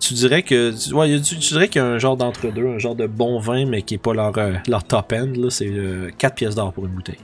[0.00, 0.72] tu dirais que.
[0.94, 3.06] Ouais, y a du- tu dirais qu'il y a un genre d'entre-deux, un genre de
[3.06, 5.32] bon vin, mais qui est pas leur, euh, leur top end.
[5.36, 5.48] là.
[5.50, 5.70] C'est
[6.18, 7.18] 4 pièces d'or pour une bouteille.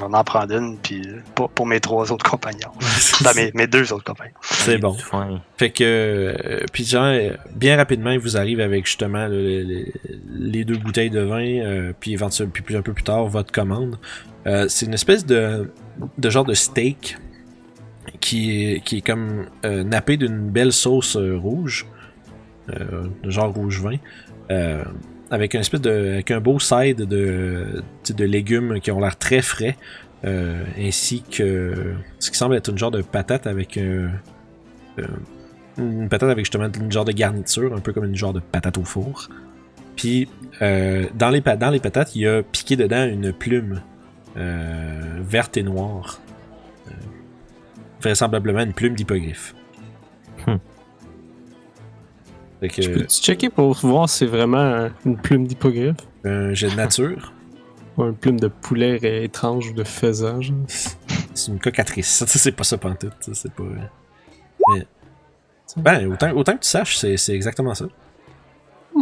[0.00, 2.70] Je vais en prendre une, puis euh, pour, pour mes trois autres compagnons.
[3.22, 4.32] ben, mes, mes deux autres compagnons.
[4.42, 4.96] C'est bon.
[5.58, 5.84] Fait que.
[5.84, 9.84] euh, puis genre, euh, bien rapidement, il vous arrive avec justement le- le- le-
[10.38, 13.52] les deux bouteilles de vin, euh, puis éventuellement, puis plus- un peu plus tard, votre
[13.52, 13.98] commande.
[14.46, 15.70] Euh, c'est une espèce de,
[16.16, 17.18] de genre de steak
[18.20, 21.86] qui est, qui est comme euh, nappé d'une belle sauce euh, rouge,
[22.70, 23.96] euh, de genre rouge vin,
[24.50, 24.82] euh,
[25.30, 27.82] avec une espèce de, avec un beau side de,
[28.18, 29.76] légumes qui ont l'air très frais,
[30.24, 34.08] euh, ainsi que ce qui semble être une genre de patate avec euh,
[34.98, 35.06] euh,
[35.78, 38.76] une patate avec justement une genre de garniture, un peu comme une genre de patate
[38.76, 39.28] au four.
[39.96, 40.28] Puis
[40.60, 43.82] dans, les, dans les patates, il y a piqué dedans une plume
[44.34, 46.20] verte et noire.
[48.00, 49.54] Vraisemblablement une plume d'hippogriffe.
[52.68, 55.96] Que, Je peux-tu checker pour voir si c'est vraiment un- une plume d'hippogriffe?
[56.24, 57.32] Un jet de nature,
[57.96, 60.56] ou une plume de poulet étrange ou de faisan, genre?
[61.34, 62.08] c'est une cocatrice.
[62.08, 63.14] Ça, c'est pas ça pantoute.
[63.32, 63.62] C'est pas.
[64.74, 64.86] Mais...
[65.76, 67.86] Ben, autant, autant que tu saches, c'est c'est exactement ça.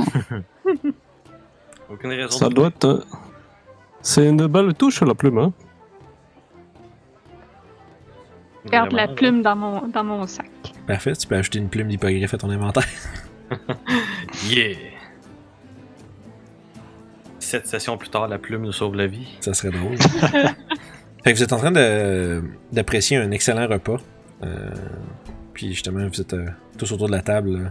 [1.90, 2.30] Aucune raison.
[2.38, 2.84] Ça de- doit être.
[2.84, 3.02] euh,
[4.02, 5.52] C'est une belle touche, la plume, hein?
[8.66, 10.50] Garde la plume dans mon, dans mon sac.
[10.86, 12.84] Parfait, tu peux ajouter une plume d'hippogriffe à ton inventaire.
[14.48, 14.76] Yeah!
[17.40, 19.26] Sept sessions plus tard, la plume nous sauve la vie.
[19.40, 19.96] Ça serait drôle.
[21.24, 22.42] fait que vous êtes en train de-
[22.72, 23.96] d'apprécier un excellent repas.
[24.42, 24.70] Euh,
[25.54, 26.46] puis justement, vous êtes euh,
[26.76, 27.50] tous autour de la table.
[27.56, 27.68] euh,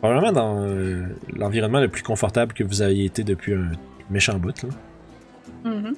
[0.00, 3.72] probablement dans euh, l'environnement le plus confortable que vous ayez été depuis un
[4.10, 4.62] méchant bout.
[4.62, 4.68] Là.
[5.70, 5.94] Mhm.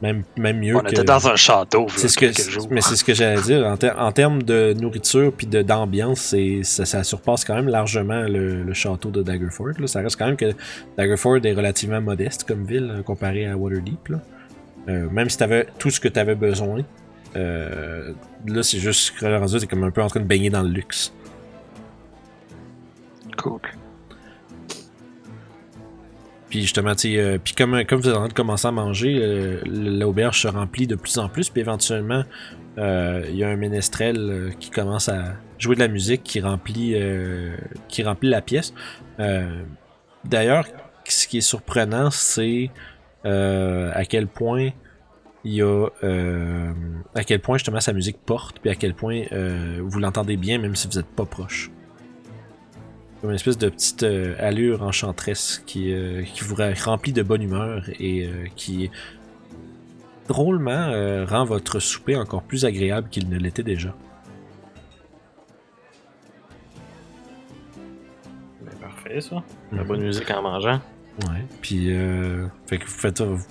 [0.00, 0.90] Même, même mieux On que...
[0.90, 1.86] était dans un château.
[1.96, 2.26] C'est ce que,
[2.72, 3.66] mais c'est ce que j'allais dire.
[3.66, 8.62] En, ter- en termes de nourriture puis d'ambiance, ça, ça surpasse quand même largement le,
[8.62, 9.72] le château de Daggerford.
[9.80, 9.86] Là.
[9.88, 10.52] Ça reste quand même que
[10.96, 14.08] Daggerford est relativement modeste comme ville euh, comparé à Waterdeep.
[14.08, 14.20] Là.
[14.88, 16.82] Euh, même si t'avais tout ce que t'avais besoin,
[17.34, 18.12] euh,
[18.46, 21.12] là c'est juste rendu t'es comme un peu en train de baigner dans le luxe.
[23.36, 23.60] Cool.
[26.48, 29.18] Puis justement, tu euh, puis comme, comme vous êtes en train de commencer à manger,
[29.20, 32.24] euh, l'auberge se remplit de plus en plus, puis éventuellement,
[32.78, 36.40] euh, il y a un ménestrel euh, qui commence à jouer de la musique qui
[36.40, 37.56] remplit, euh,
[37.88, 38.72] qui remplit la pièce.
[40.24, 40.66] D'ailleurs,
[41.04, 42.70] ce qui est surprenant, c'est
[43.24, 44.70] à quel point
[45.44, 45.86] il y a
[47.14, 49.22] à quel point justement sa musique porte, puis à quel point
[49.80, 51.70] vous l'entendez bien même si vous n'êtes pas proche
[53.20, 56.54] comme une espèce de petite euh, allure enchanteresse qui, euh, qui vous
[56.84, 58.90] remplit de bonne humeur et euh, qui
[60.28, 63.94] drôlement rend votre souper encore plus agréable qu'il ne l'était déjà.
[68.62, 69.42] Ben, parfait, ça.
[69.72, 69.88] La Mhm.
[69.88, 70.80] bonne musique en mangeant.
[71.22, 71.44] Ouais.
[71.62, 71.86] Puis,
[72.66, 73.42] fait que vous faites ça, vous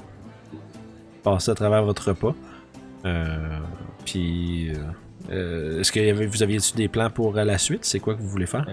[1.24, 2.36] passez à travers votre repas.
[4.06, 4.72] Puis,
[5.32, 7.86] est-ce que vous aviez-tu des plans pour la suite?
[7.86, 8.68] C'est quoi que vous voulez faire?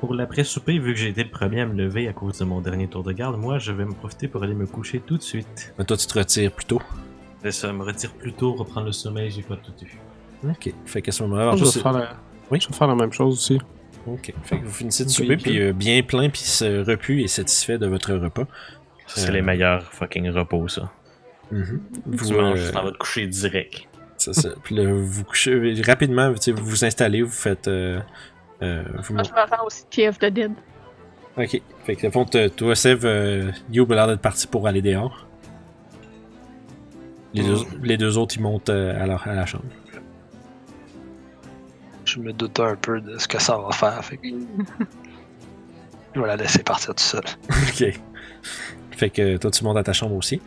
[0.00, 2.60] Pour l'après-souper, vu que j'ai été le premier à me lever à cause de mon
[2.60, 5.22] dernier tour de garde, moi, je vais me profiter pour aller me coucher tout de
[5.22, 5.72] suite.
[5.78, 6.82] Mais Toi, tu te retires plus tôt.
[7.50, 9.98] Ça me retire plus tôt, reprendre le sommeil, j'ai pas tout eu.
[10.48, 10.72] Ok.
[10.84, 12.16] Fait qu'à ce moment-là, en je, vais faire la...
[12.50, 12.58] Oui?
[12.60, 13.58] je vais faire la même chose aussi.
[14.06, 14.34] ok.
[14.42, 17.78] Fait que vous finissez de souper puis euh, bien plein puis se repu et satisfait
[17.78, 18.46] de votre repas.
[19.06, 19.32] Ça, C'est Euh.
[19.34, 20.90] les meilleurs fucking repos, ça.
[21.52, 21.80] Mhm.
[22.06, 23.86] Vous, euh, tu t'en vas te coucher direct.
[24.18, 24.48] C'est ça.
[24.64, 27.68] Puis là, vous couchez rapidement, vous vous installez, vous faites.
[27.68, 28.00] Euh,
[28.62, 30.52] euh, vous Moi, je me rends au City of the Dead.
[31.36, 31.60] Ok.
[31.84, 35.26] Fait que, au fond, toi, Sev, euh, Youb a l'air d'être parti pour aller dehors.
[37.34, 39.64] Les, deux, les deux autres, ils montent euh, à, leur- à la chambre.
[42.04, 44.02] Je me doute un peu de ce que ça va faire.
[44.04, 44.28] Fait que
[46.14, 47.22] je vais la laisser partir tout seul.
[47.50, 48.00] ok.
[48.92, 50.40] Fait que toi, tu montes à ta chambre aussi.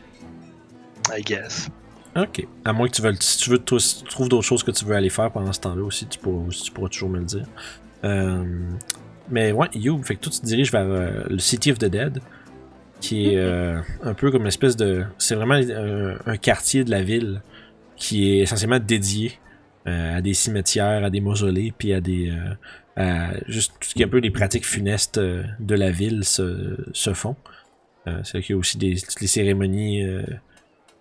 [1.15, 1.69] I guess.
[2.15, 2.47] Ok.
[2.65, 3.17] À moins que tu veuilles.
[3.19, 3.75] Si tu veux, tu
[4.09, 6.63] trouves d'autres choses que tu veux aller faire pendant ce temps-là aussi, tu pourras, aussi,
[6.63, 7.45] tu pourras toujours me le dire.
[8.03, 8.43] Euh,
[9.29, 11.85] mais ouais, Youb, fait que toi, tu te diriges vers euh, le City of the
[11.85, 12.19] Dead,
[12.99, 15.05] qui est euh, un peu comme une espèce de.
[15.17, 15.59] C'est vraiment
[16.25, 17.41] un, quartier de la ville
[17.95, 19.33] qui est essentiellement dédié
[19.87, 22.31] euh, à des cimetières, à des mausolées, puis à des.
[22.31, 22.53] euh,
[22.95, 26.25] à juste tout ce qui est un peu les pratiques funestes euh, de la ville
[26.25, 27.35] se, se font.
[28.23, 30.03] C'est qu'il y a aussi des, toutes les cérémonies,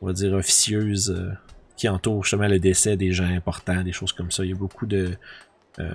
[0.03, 1.26] on va dire, officieuses
[1.74, 4.44] qui entourent justement le décès des gens importants, des choses comme ça.
[4.44, 5.12] Il y a beaucoup de.
[5.81, 5.93] Euh,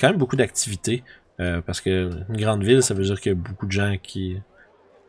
[0.00, 1.02] quand même beaucoup d'activités.
[1.40, 3.96] euh, parce que une grande ville, ça veut dire qu'il y a beaucoup de gens
[4.02, 4.38] qui.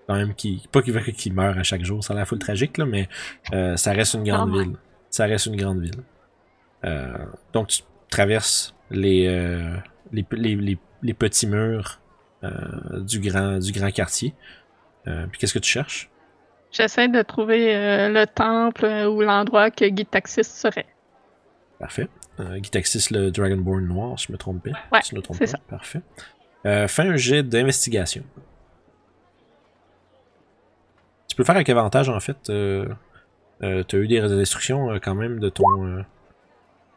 [0.08, 0.64] Quand même, qui.
[0.72, 3.08] Pas qui veulent qu'ils meurent à chaque jour, ça a l'air full tragique, là, mais
[3.54, 4.76] euh, ça reste une grande ville.
[5.10, 6.02] Ça reste une grande ville.
[7.54, 9.28] Donc, tu traverses les,
[10.12, 12.00] les, les, les, les petits murs
[13.00, 14.36] du, grand, du grand quartier.
[15.04, 16.12] Puis qu'est-ce que tu cherches?
[16.76, 20.88] J'essaie de trouver euh, le temple euh, ou l'endroit que Gitaxis serait.
[21.80, 22.08] Parfait.
[22.40, 24.78] Euh, Gitaxis, le Dragonborn noir, si je me trompe pas.
[24.92, 25.52] Ouais, Si je me trompe c'est pas.
[25.52, 25.60] ça.
[25.70, 26.02] Parfait.
[26.66, 28.24] Euh, fais un jet d'investigation.
[31.28, 32.50] Tu peux le faire avec avantage, en fait.
[32.50, 32.88] Euh,
[33.62, 35.64] euh, T'as eu des instructions euh, quand même de ton.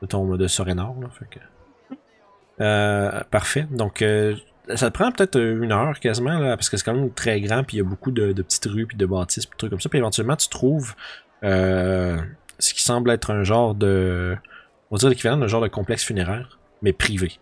[0.02, 0.36] de ton.
[0.36, 1.08] de Sorénor, là.
[1.10, 3.22] Fait que...
[3.30, 3.66] Parfait.
[3.70, 4.36] Donc, euh,
[4.74, 7.64] ça te prend peut-être une heure quasiment, là, parce que c'est quand même très grand,
[7.64, 9.70] puis il y a beaucoup de, de petites rues, puis de bâtisses, puis de trucs
[9.70, 9.88] comme ça.
[9.88, 10.94] Puis éventuellement, tu trouves
[11.42, 14.36] ce qui semble être un genre de.
[14.90, 17.32] On va dire l'équivalent d'un genre de complexe funéraire, mais privé.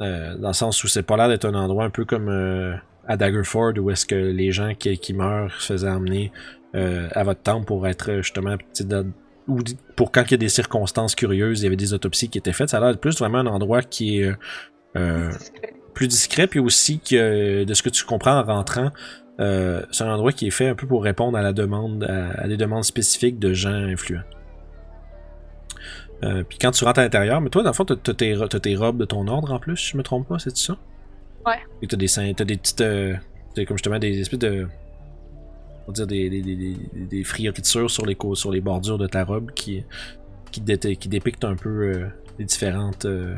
[0.00, 2.74] Euh, dans le sens où c'est pas l'air d'être un endroit un peu comme euh,
[3.06, 6.32] à Daggerford, où est-ce que les gens qui, qui meurent se faisaient emmener
[6.74, 8.56] euh, à votre temple pour être justement
[9.48, 9.58] ou
[9.96, 12.52] pour quand il y a des circonstances curieuses, il y avait des autopsies qui étaient
[12.52, 12.70] faites.
[12.70, 14.34] Ça a l'air plus vraiment un endroit qui est euh,
[14.96, 15.32] euh,
[15.94, 18.90] plus discret, puis aussi que de ce que tu comprends en rentrant,
[19.40, 22.42] euh, c'est un endroit qui est fait un peu pour répondre à la demande, à,
[22.42, 24.22] à des demandes spécifiques de gens influents.
[26.22, 28.34] Euh, puis quand tu rentres à l'intérieur, mais toi, dans le fond, t'as t'as tes,
[28.36, 30.54] ro- t'as tes robes de ton ordre en plus, si je me trompe pas, c'est
[30.56, 30.76] ça?
[31.46, 31.54] Ouais.
[31.82, 32.80] Et t'as des, t'as des petites.
[32.82, 33.14] euh,
[33.54, 34.66] t'as comme justement des espèces de.
[35.86, 37.24] On va dire des, des, des, des,
[37.88, 39.82] sur les, sur les bordures de ta robe qui,
[40.52, 42.06] qui, dé- qui dépictent un peu euh,
[42.38, 43.06] les différentes.
[43.06, 43.34] euh,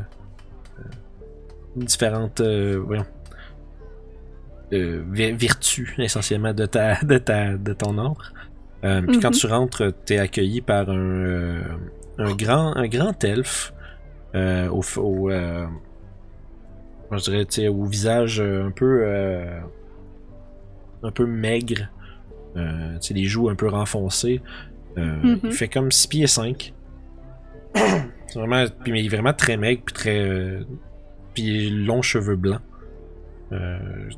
[1.76, 2.40] différentes.
[2.40, 3.06] voyons.
[4.72, 8.32] euh, vertus essentiellement de, ta, de, ta, de ton ordre.
[8.82, 9.38] Puis quand Mhm.
[9.38, 11.60] tu rentres, t'es accueilli par un,
[12.18, 13.72] un grand un grand elfe
[14.34, 15.66] euh, au, euh,
[17.10, 19.60] je dirais au visage euh, un peu euh,
[21.02, 21.88] un peu maigre
[23.14, 24.40] les joues un peu renfoncées
[24.96, 25.40] Mhm.
[25.44, 26.74] il fait comme 6 pieds 5
[27.74, 30.58] c'est vraiment puis mais il est vraiment très maigre puis très
[31.32, 32.60] puis longs cheveux blancs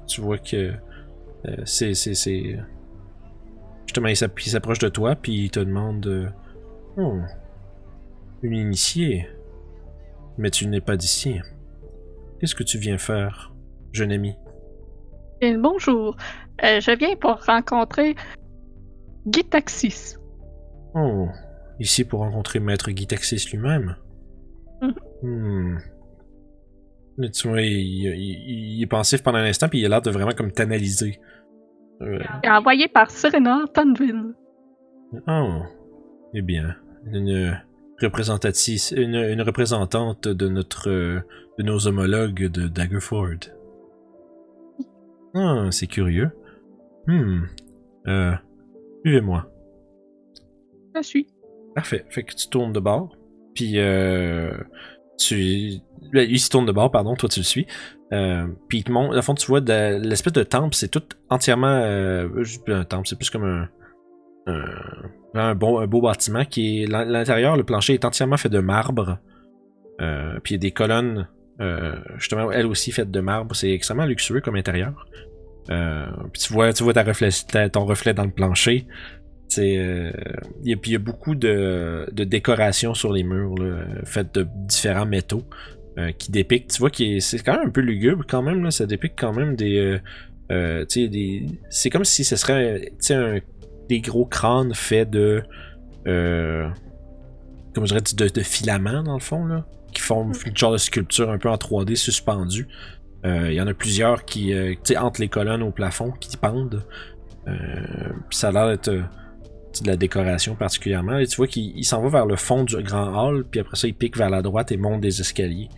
[0.09, 0.73] tu vois que
[1.65, 2.59] c'est c'est c'est
[3.87, 6.33] justement il s'app- il s'approche de toi puis il te demande
[6.97, 7.19] Oh,
[8.45, 9.29] une initiée.
[10.39, 11.41] Mais tu n'es pas d'ici.
[12.39, 13.53] Qu'est-ce que tu viens faire,
[13.93, 14.35] jeune ami?
[15.41, 16.17] Bien, bonjour.
[16.63, 18.15] Euh, je viens pour rencontrer
[19.31, 20.17] Gitaxis.
[20.95, 21.29] Oh,
[21.81, 23.97] ici pour rencontrer Maître Gitaxis lui-même?
[25.23, 25.79] Hmm.
[27.17, 30.03] Mais tu vois, il, il- il est pensif pendant un instant, puis il a l'air
[30.03, 31.21] de vraiment comme t'analyser.
[32.03, 34.35] Euh, envoyé par Serena Tonville.
[35.29, 35.63] oh,
[36.35, 36.75] eh bien,
[37.07, 37.57] une
[38.01, 43.51] une, une représentante de notre, de nos homologues de Daggerford.
[45.35, 46.31] Ah, c'est curieux.
[47.07, 47.43] Hmm.
[48.07, 48.33] Euh,
[49.05, 49.51] suivez-moi.
[50.97, 51.27] Je suis.
[51.75, 52.05] Parfait.
[52.11, 53.17] Fait que tu tournes de bord.
[53.55, 54.53] Puis euh,
[55.19, 55.81] tu.
[56.13, 57.67] Il se tourne de bord, pardon, toi tu le suis.
[58.13, 59.15] Euh, puis il te montre.
[59.15, 61.67] Le fond, tu vois de- l'espèce de temple, c'est tout entièrement.
[61.83, 63.69] Euh, juste un temple, c'est plus comme un.
[64.47, 66.87] Un, beau bâtiment qui est.
[66.87, 69.19] l'in- L'intérieur, le plancher est entièrement fait de marbre.
[70.01, 71.29] Euh, puis il y a des colonnes,
[71.61, 73.55] euh, justement, elles aussi faites de marbre.
[73.55, 75.07] C'est extrêmement luxueux comme intérieur.
[75.71, 78.87] Euh, puis tu vois, tu vois ton reflet dans le plancher.
[79.49, 79.77] Puis
[80.65, 83.55] il y a beaucoup de, décorations sur les murs,
[84.05, 85.45] faites de différents métaux,
[86.19, 86.69] qui dépiquent.
[86.69, 89.55] Tu vois que c'est quand même un peu lugubre quand même, ça dépique quand même
[89.55, 89.99] des,
[90.49, 93.39] des, c'est comme si ce serait, un-
[93.89, 95.43] des gros crânes faits de,
[96.07, 96.69] euh,
[97.75, 100.79] comment je dirais, de, de filaments dans le fond là, qui forment une genre de
[100.79, 102.69] sculpture un peu en 3D suspendue.
[103.25, 106.13] Euh, Il y en a plusieurs qui, euh, tu sais, entre les colonnes au plafond,
[106.13, 106.83] qui pendent.
[107.49, 107.53] Euh,
[108.31, 111.19] ça a l'air d'être de la décoration particulièrement.
[111.19, 113.77] Et tu vois qu'il il s'en va vers le fond du grand hall, puis après
[113.77, 115.69] ça, il pique vers la droite et monte des escaliers.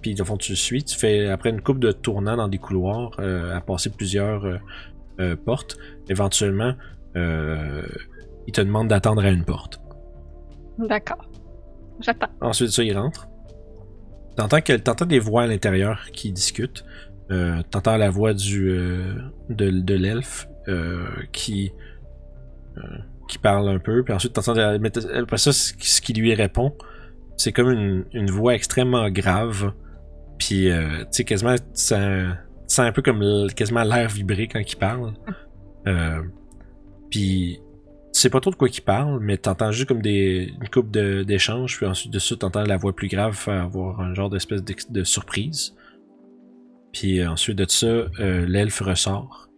[0.00, 0.82] Puis au fond, tu le suis.
[0.84, 4.58] Tu fais, après une coupe de tournants dans des couloirs, à passer plusieurs
[5.20, 5.76] euh, portes,
[6.08, 6.74] éventuellement,
[7.16, 7.82] euh,
[8.46, 9.80] il te demande d'attendre à une porte.
[10.78, 11.28] D'accord.
[12.00, 12.28] J'attends.
[12.40, 13.28] Ensuite, ça, il rentre.
[14.36, 16.84] T'entends, que, t'entends des voix à l'intérieur qui discutent.
[17.30, 19.14] Euh, t'entends la voix du, euh,
[19.50, 20.48] de, de l'elfe
[21.32, 21.72] qui,
[23.28, 24.04] qui parle un peu.
[24.04, 24.78] Puis ensuite, t'entends la-
[25.18, 26.74] après ça, ce qui lui répond,
[27.36, 29.72] c'est comme une, une voix extrêmement grave.
[30.38, 32.34] Puis, tu sais, quasiment, sens,
[32.68, 35.14] tu sens un peu comme quasiment l'air vibrer quand il parle.
[35.86, 36.22] Euh,
[37.10, 37.60] puis,
[38.12, 40.90] tu sais pas trop de quoi qu'il parle, mais t'entends juste comme des, une coupe
[40.90, 44.62] d'échanges, puis ensuite de ça, t'entends la voix plus grave faire avoir un genre d'espèce
[44.62, 45.74] de surprise.
[46.92, 49.48] Puis euh, ensuite de ça, euh, l'elfe ressort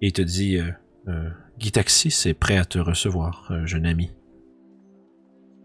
[0.00, 0.70] et te dit euh,
[1.08, 4.10] euh, Gitaxis est prêt à te recevoir, euh, jeune ami.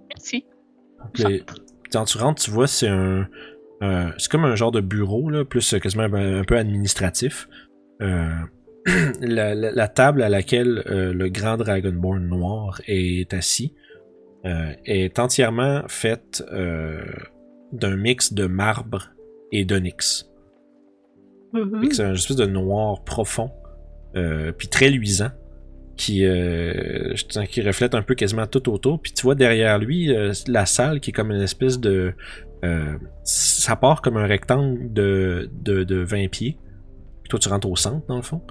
[0.10, 0.45] Merci.
[1.18, 1.43] Les-
[1.91, 3.28] quand tu rentres, tu vois, c'est un.
[3.82, 7.48] Euh, c'est comme un genre de bureau, là, plus euh, quasiment un, un peu administratif.
[8.02, 8.30] Euh,
[9.22, 13.74] la, la- la table à laquelle euh, le grand Dragonborn noir est assis
[14.86, 19.10] est entièrement faite d'un mix de marbre
[19.52, 20.30] et d'onyx.
[21.90, 23.52] Que C'est un espèce de noir profond,
[24.58, 25.32] puis très luisant,
[25.98, 26.24] qui,
[27.50, 29.02] qui reflète un peu quasiment tout autour.
[29.02, 30.10] Puis tu vois derrière lui
[30.48, 32.14] la salle qui est comme une espèce de...
[32.64, 36.57] euh, ça part comme un rectangle de, de, de 20 pieds.
[37.24, 38.41] Puis toi tu rentres au centre dans le fond.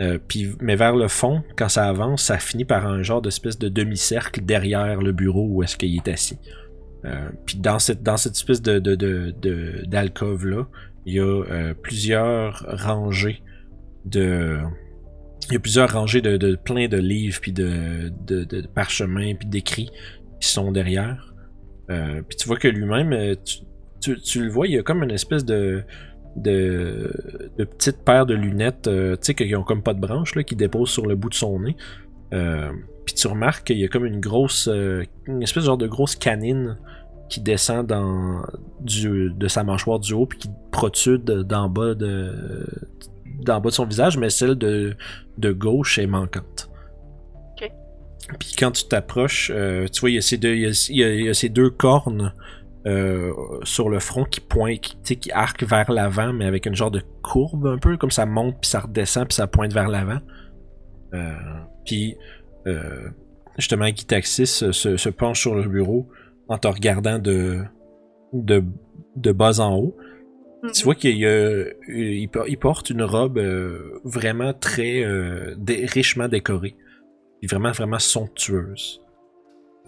[0.00, 3.58] Euh, puis, mais vers le fond, quand ça avance, ça finit par un genre d'espèce
[3.58, 6.38] de demi-cercle derrière le bureau où est-ce qu'il est assis.
[7.04, 10.66] Euh, puis dans cette, dans cette espèce de, de, d'alcôve-là,
[11.06, 13.42] il y a euh, plusieurs rangées
[14.06, 14.58] de.
[15.48, 19.48] Il y a plusieurs rangées de plein de livres puis de, de, de parchemins puis
[19.48, 19.90] d'écrits
[20.40, 21.29] qui sont derrière.
[21.90, 23.34] Euh, puis tu vois que lui-même, euh,
[24.00, 25.84] tu, tu, le vois, il y a comme une espèce de
[27.56, 30.56] petite paire de lunettes, euh, tu sais, qui ont comme pas de branches, là, qui
[30.56, 31.76] déposent sur le bout de son nez.
[32.32, 32.70] Euh,
[33.04, 36.14] puis tu remarques qu'il y a comme une grosse, une espèce de genre de grosse
[36.14, 36.78] canine
[37.28, 42.66] qui descend de sa mâchoire du haut puis qui protrude d'en bas de
[43.40, 44.96] d'en bas de son visage, mais celle de
[45.52, 46.69] gauche est manquante.
[48.38, 50.86] Puis quand tu t'approches, euh, tu vois, il y a ces deux, il y a,
[50.90, 52.32] il y a- il y a ces deux cornes
[52.86, 53.32] euh,
[53.64, 57.02] sur le front qui pointent, qui, qui arquent vers l'avant, mais avec une genre de
[57.22, 60.20] courbe un peu, comme ça monte puis ça redescend puis ça pointe vers l'avant.
[61.14, 61.32] Euh,
[61.84, 62.16] puis
[63.58, 66.08] justement, Guy Taxis se, se- penche sur le bureau
[66.48, 67.62] en te regardant de,
[68.32, 68.62] de,
[69.16, 69.96] de bas en haut.
[70.74, 76.28] Tu vois qu'il il, por- il porte une robe euh, vraiment très euh, dé- richement
[76.28, 76.76] décorée.
[77.40, 79.02] Puis vraiment, vraiment somptueuse.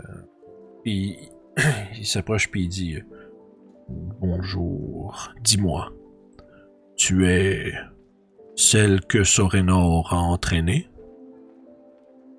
[0.00, 0.03] Euh,
[0.82, 1.18] puis
[1.98, 3.03] il s'approche puis il dit euh,
[4.20, 5.92] Bonjour, dis-moi.
[6.96, 7.72] Tu es
[8.57, 10.88] celle que Sorenor a entraînée?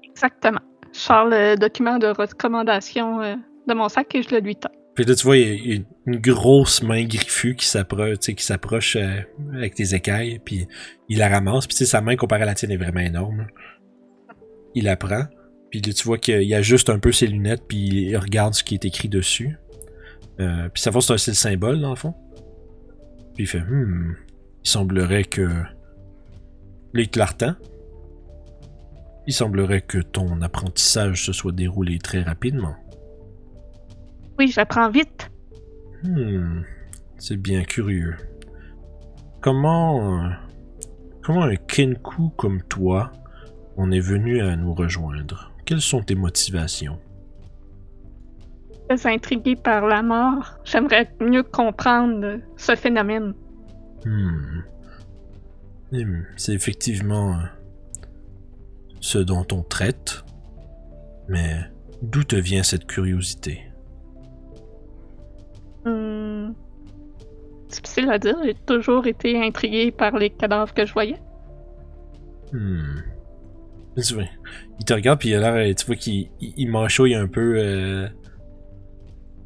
[0.04, 0.60] Exactement.
[0.94, 3.36] Je sors le document de recommandation euh,
[3.68, 4.70] de mon sac et je le lui tends.
[4.96, 8.96] Puis là, tu vois, il y a- une grosse main griffue qui s'approche, qui s'approche
[9.54, 10.68] avec tes écailles, puis
[11.10, 11.66] il la ramasse.
[11.66, 13.48] Puis sa main comparée à la tienne est vraiment énorme.
[14.76, 15.26] Il la prend,
[15.74, 18.76] puis là, tu vois qu'il ajuste un peu ses lunettes, puis il regarde ce qui
[18.76, 19.58] est écrit dessus.
[20.40, 22.14] Euh, puis ça va, c'est le symbole, dans le fond.
[23.34, 24.16] Puis il fait, hmm,
[24.64, 25.50] il semblerait que...
[26.94, 27.56] Il retend.
[29.26, 32.76] Il semblerait que ton apprentissage se soit déroulé très rapidement.
[34.38, 35.32] Oui, j'apprends vite.
[36.04, 36.62] Hmm,
[37.18, 38.16] c'est bien curieux.
[39.42, 40.30] Comment, euh,
[41.24, 43.12] comment un Kenku comme toi
[43.78, 47.00] en est venu à nous rejoindre Quelles sont tes motivations?
[48.90, 50.60] Très intrigué par la mort.
[50.66, 53.34] J'aimerais mieux comprendre ce phénomène.
[54.06, 54.62] Hmm.
[55.92, 57.44] Hmm, C'est effectivement euh,
[59.00, 60.24] ce dont on traite,
[61.30, 61.62] mais
[62.02, 63.62] d'où te vient cette curiosité?
[65.86, 66.52] Hmm.
[67.70, 68.36] Difficile à dire.
[68.44, 71.20] J'ai toujours été intrigué par les cadavres que je voyais.
[72.52, 73.00] Hmm.
[73.96, 77.56] Il te regarde puis il a l'air, tu vois qu'il il, il mâchouille un peu,
[77.58, 78.08] euh,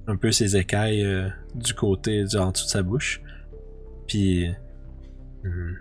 [0.07, 3.21] un peu ses écailles euh, du côté, du, en dessous de sa bouche.
[4.07, 4.49] Puis,
[5.43, 5.73] hmm.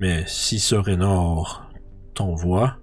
[0.00, 1.68] mais si Sorenor
[2.14, 2.78] t'envoie,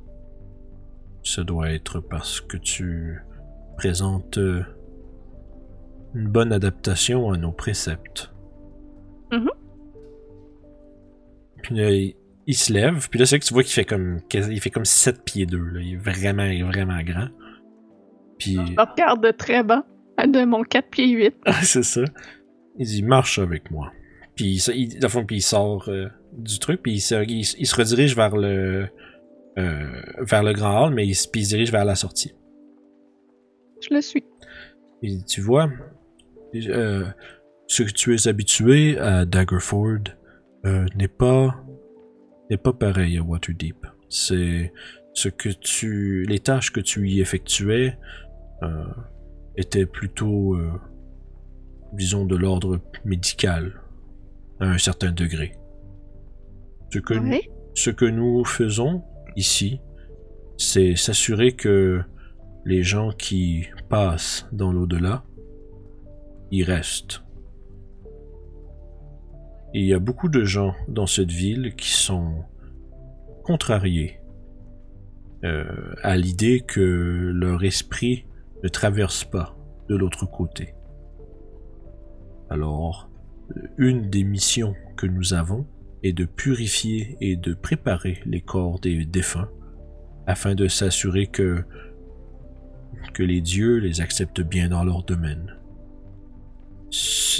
[1.28, 3.22] ce doit être parce que tu
[3.76, 4.64] présentes euh,
[6.14, 8.32] une bonne adaptation à nos préceptes.
[9.32, 9.50] Mhm.
[11.62, 11.90] Puis là,
[12.48, 14.86] il, se lève, puis là, c'est que tu vois qu'il fait comme il fait comme
[14.86, 15.82] 7 pieds 2, là.
[15.82, 17.28] Il est vraiment, il est vraiment grand.
[18.40, 19.86] Puis, Je regarde de très bas,
[20.18, 21.36] de mon 4 pieds 8.
[21.46, 22.02] Ah, c'est ça.
[22.78, 23.92] Il dit marche avec moi.
[24.36, 27.44] Puis il, dans le fond, puis il sort euh, du truc, puis il se, il,
[27.44, 28.88] se redirige vers le
[29.58, 32.34] euh, vers le grand hall, mais il, puis il se dirige vers la sortie.
[33.82, 34.24] Je le suis.
[35.28, 35.70] Tu vois,
[36.56, 37.06] euh,
[37.68, 40.00] ce que tu es habitué à Daggerford
[40.66, 41.56] euh, n'est pas
[42.50, 43.86] n'est pas pareil à Waterdeep.
[44.10, 44.72] C'est
[45.14, 47.98] ce que tu les tâches que tu y effectuais
[48.64, 48.86] euh,
[49.56, 50.72] étaient plutôt euh,
[51.94, 53.82] disons de l'ordre médical
[54.60, 55.56] à un certain degré.
[56.94, 57.30] Ce que nous-
[57.74, 59.04] ce que nous faisons
[59.36, 59.80] ici,
[60.58, 62.02] c'est s'assurer que
[62.66, 65.24] les gens qui passent dans l'au-delà
[66.52, 67.22] y restent.
[69.74, 72.46] Il y a beaucoup de gens dans cette ville qui sont
[73.44, 74.20] contrariés
[75.44, 78.26] euh, à l'idée que leur esprit
[78.64, 79.56] ne traverse pas
[79.90, 80.74] de l'autre côté.
[82.50, 83.10] Alors,
[83.78, 85.66] une des missions que nous avons
[86.04, 89.50] est de purifier et de préparer les corps des défunts
[90.26, 91.64] afin de s'assurer que
[93.14, 95.57] que les dieux les acceptent bien dans leur domaine.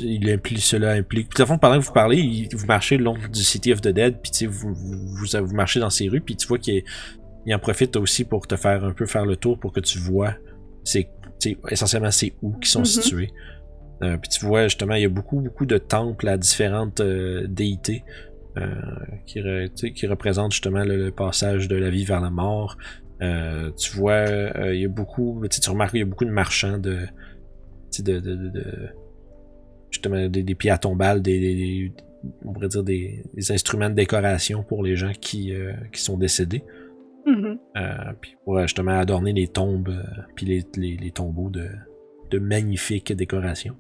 [0.04, 1.30] Il implique, cela implique.
[1.30, 3.88] Tout à fond, pendant que vous parlez, vous marchez le long du City of the
[3.88, 6.84] Dead, puis vous, vous, vous, marchez dans ces rues, puis tu vois qu'il
[7.54, 10.36] en profite aussi pour te faire un peu faire le tour pour que tu vois
[10.84, 11.10] c'est
[11.70, 12.86] essentiellement c'est où qui sont Mhm.
[12.86, 13.30] situés.
[14.04, 17.48] Euh, puis tu vois justement il y a beaucoup beaucoup de temples à différentes euh,
[17.48, 18.04] déités
[18.58, 18.76] euh,
[19.26, 22.78] qui, re- représentent justement le, le passage de la vie vers la mort.
[23.20, 24.26] Tu vois
[24.74, 27.08] il y a beaucoup tu remarques il y a beaucoup de marchands de-
[29.92, 31.92] justement des, des pieds à tombales des, des- des-
[32.46, 36.18] on pourrait dire des, des instruments de décoration pour les gens qui, euh, qui sont
[36.18, 36.64] décédés
[37.26, 37.60] Mhm.
[37.78, 40.04] euh, puis pour euh, justement adorner les tombes euh,
[40.36, 41.68] puis les, les, les tombeaux de,
[42.32, 43.76] de magnifiques décorations.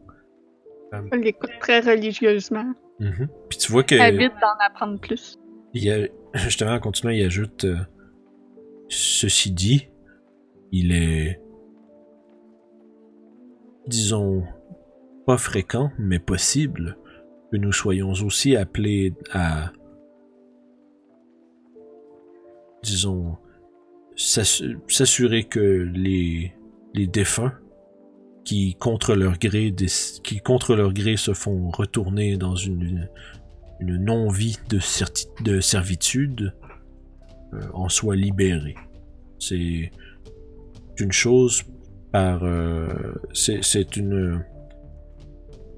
[0.93, 2.73] Je l'écoute très religieusement.
[2.99, 3.27] Mhm.
[3.49, 5.37] Puis tu vois que Habite d'en apprendre plus.
[5.73, 7.77] il y a, justement en continuant, il ajoute euh,
[8.89, 9.87] ceci dit,
[10.71, 11.39] il est
[13.87, 14.43] disons
[15.27, 16.97] pas fréquent mais possible
[17.51, 19.71] que nous soyons aussi appelés à
[22.81, 23.37] disons
[24.15, 26.53] s'assu- s'assurer que les
[26.93, 27.53] les défunts
[28.45, 29.75] qui contre leur gré
[30.23, 33.09] qui contre leur gré se font retourner dans une
[33.79, 34.79] une non-vie de,
[35.43, 36.55] de servitude
[37.53, 38.75] euh, en soient libérés.
[39.39, 39.91] C'est
[40.97, 41.63] une chose
[42.11, 42.87] par euh,
[43.33, 44.43] c'est une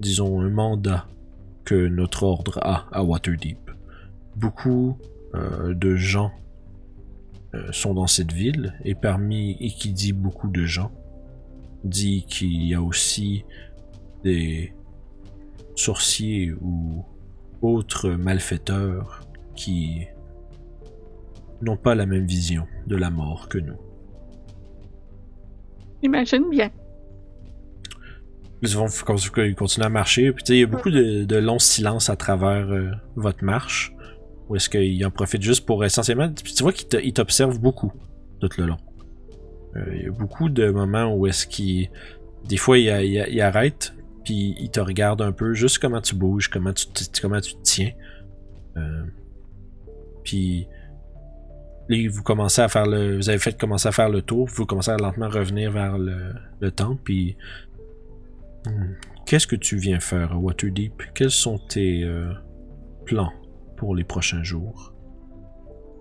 [0.00, 1.06] disons un mandat
[1.64, 3.70] que notre ordre a à Waterdeep.
[4.36, 4.96] Beaucoup
[5.34, 6.32] euh, de gens
[7.54, 10.90] euh, sont dans cette ville et parmi et qui dit beaucoup de gens
[11.84, 13.44] dit qu'il y a aussi
[14.24, 14.72] des
[15.76, 17.04] sorciers ou
[17.62, 19.20] autres malfaiteurs
[19.54, 20.06] qui
[21.62, 23.76] n'ont pas la même vision de la mort que nous.
[26.02, 26.70] J'imagine bien.
[28.62, 28.86] Ils vont
[29.56, 30.32] continuent à marcher.
[30.32, 33.92] Puis il y a beaucoup de, de longs silences à travers euh, votre marche.
[34.48, 36.30] Ou est-ce qu'ils en profitent juste pour essentiellement.
[36.32, 37.92] Puis tu vois qu'ils t'observent beaucoup
[38.40, 38.76] tout le long.
[39.76, 41.88] Euh, Il y a beaucoup de moments où est-ce qu'ils.
[42.48, 43.94] Des fois, ils, ils- ils arrêtent.
[44.24, 47.54] Puis ils te regardent un peu, juste comment tu bouges, comment tu te, comment tu
[47.54, 47.92] te tiens.
[48.76, 49.04] Euh,
[50.24, 50.66] puis.
[51.88, 53.16] Là, vous commencez à faire le.
[53.16, 54.46] Vous avez fait commencer à faire le tour.
[54.48, 57.00] Vous commencez à lentement revenir vers le, le temple.
[57.04, 57.36] Puis
[58.66, 58.94] Hmm.
[59.26, 61.02] Qu'est-ce que tu viens faire à Waterdeep?
[61.14, 62.32] Quels sont tes euh,
[63.06, 63.32] plans
[63.76, 64.92] pour les prochains jours?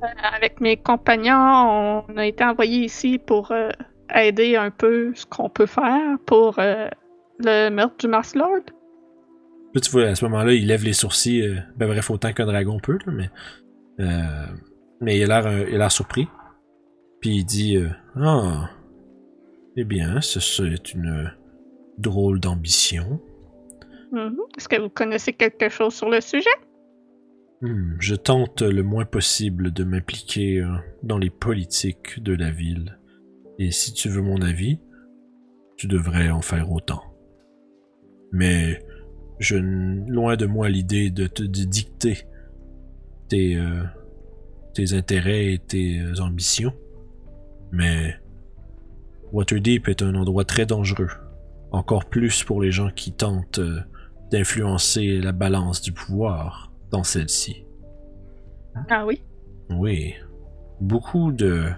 [0.04, 3.70] Euh, Avec mes compagnons, on a été envoyés ici pour euh,
[4.14, 8.64] aider un peu ce qu'on peut faire pour le meurtre du Mars Lord.
[9.76, 12.80] Là, tu vois, à ce moment-là, il lève les sourcils, ben bref, autant qu'un dragon
[12.80, 13.30] peut, là, mais...
[15.00, 16.28] mais il a l'air surpris.
[17.22, 17.78] Puis il dit
[18.16, 18.72] Ah,
[19.76, 21.32] eh bien, ce c'est une
[22.00, 23.22] drôle d'ambition.
[24.12, 24.38] Mhm.
[24.58, 26.50] Est-ce que vous connaissez quelque chose sur le sujet?
[27.62, 32.98] Hmm, je tente le moins possible de m'impliquer euh, dans les politiques de la ville.
[33.58, 34.80] Et si tu veux mon avis,
[35.76, 37.04] tu devrais en faire autant.
[38.32, 38.82] Mais
[39.40, 42.20] je loin de moi l'idée de te de dicter
[43.28, 43.84] tes, euh,
[44.74, 46.74] tes intérêts et tes euh, ambitions.
[47.72, 48.16] Mais
[49.34, 51.10] Waterdeep est un endroit très dangereux.
[51.72, 53.82] Encore plus pour les gens qui tentent euh,
[54.32, 57.66] d'influencer la balance du pouvoir dans celle-ci.
[58.90, 59.22] Ah oui?
[59.70, 60.16] Oui.
[60.82, 61.70] Beaucoup de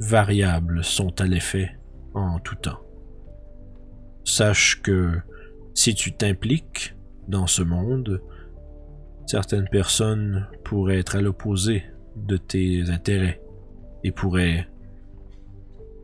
[0.00, 1.70] variables sont à l'effet
[2.14, 2.80] en tout temps.
[4.24, 5.20] Sache que
[5.74, 6.94] si tu t'impliques
[7.28, 8.22] dans ce monde,
[9.26, 11.84] certaines personnes pourraient être à l'opposé
[12.16, 13.40] de tes intérêts
[14.02, 14.68] et pourraient,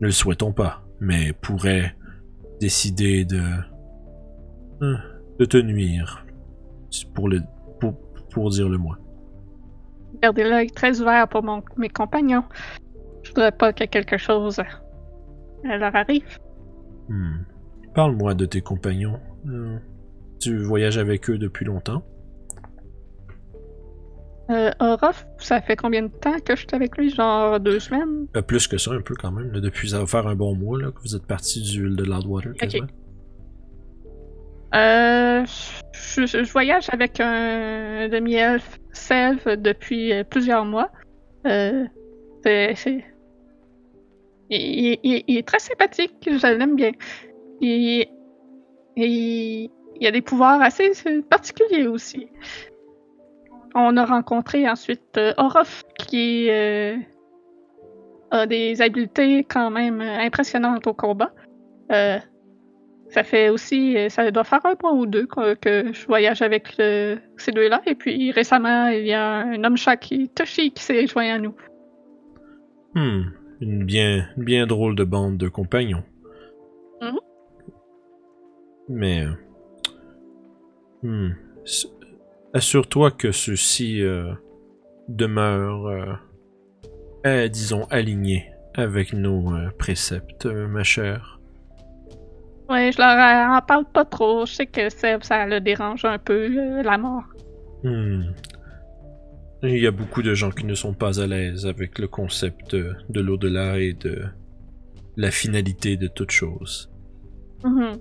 [0.01, 1.95] ne le souhaitons pas, mais pourraient
[2.61, 3.41] décider de,
[4.83, 4.95] euh,
[5.39, 6.23] de te nuire,
[7.15, 7.41] pour, le,
[7.79, 7.95] pour,
[8.29, 8.97] pour dire le moins.
[10.21, 12.43] Gardez l'œil très ouvert pour mon- mes compagnons.
[13.23, 16.37] Je voudrais pas que quelque chose euh, leur arrive.
[17.09, 17.39] Hmm.
[17.95, 19.19] Parle-moi de tes compagnons.
[19.47, 19.77] Euh,
[20.39, 22.03] tu voyages avec eux depuis longtemps
[24.49, 27.09] Euh, Orof, ça fait combien de temps que je suis avec lui?
[27.09, 28.27] Genre deux semaines?
[28.35, 29.51] Euh, Plus que ça, un peu quand même.
[29.51, 32.03] là, depuis, ça va faire un bon mois là, que vous êtes parti du de
[32.03, 32.87] Loudwater, quasiment.
[34.73, 35.43] Euh,
[35.93, 40.89] je, voyage avec un demi-elfe self depuis euh, plusieurs mois.
[41.45, 41.85] Euh,
[42.43, 43.05] c'est, c'est-
[44.49, 46.91] Il, il- il est très sympathique, je l'aime bien.
[47.61, 48.05] Il,
[48.97, 49.69] il,
[49.99, 50.91] il a des pouvoirs assez
[51.29, 52.27] particuliers aussi.
[53.75, 56.97] On a rencontré ensuite euh, Orof, qui euh,
[58.31, 61.31] a des habiletés quand même impressionnantes au combat.
[61.91, 62.17] Euh,
[63.09, 66.77] ça fait aussi, ça doit faire un mois ou deux que, que je voyage avec
[66.77, 67.81] le- ces deux-là.
[67.85, 71.37] Et puis récemment, il y a un homme chat qui, Toshi, qui s'est joint à
[71.37, 71.53] nous.
[72.95, 73.23] Hmm,
[73.59, 76.03] une bien, une bien drôle de bande de compagnons.
[77.01, 77.19] Mhm.
[78.87, 79.33] Mais, euh,
[81.03, 81.31] hmm,
[82.53, 84.33] assure-toi que ceux-ci euh,
[85.07, 86.17] demeurent,
[87.25, 91.39] euh, disons, alignés avec nos euh, préceptes, ma chère.
[92.69, 94.45] Ouais, je leur en parle pas trop.
[94.45, 97.25] Je sais que Seb, ça le dérange un peu, la mort.
[97.83, 98.31] Hmm.
[99.63, 102.75] Il y a beaucoup de gens qui ne sont pas à l'aise avec le concept
[102.75, 104.23] de, de l'au-delà et de
[105.17, 106.89] la finalité de toute chose.
[107.63, 107.97] Mhm.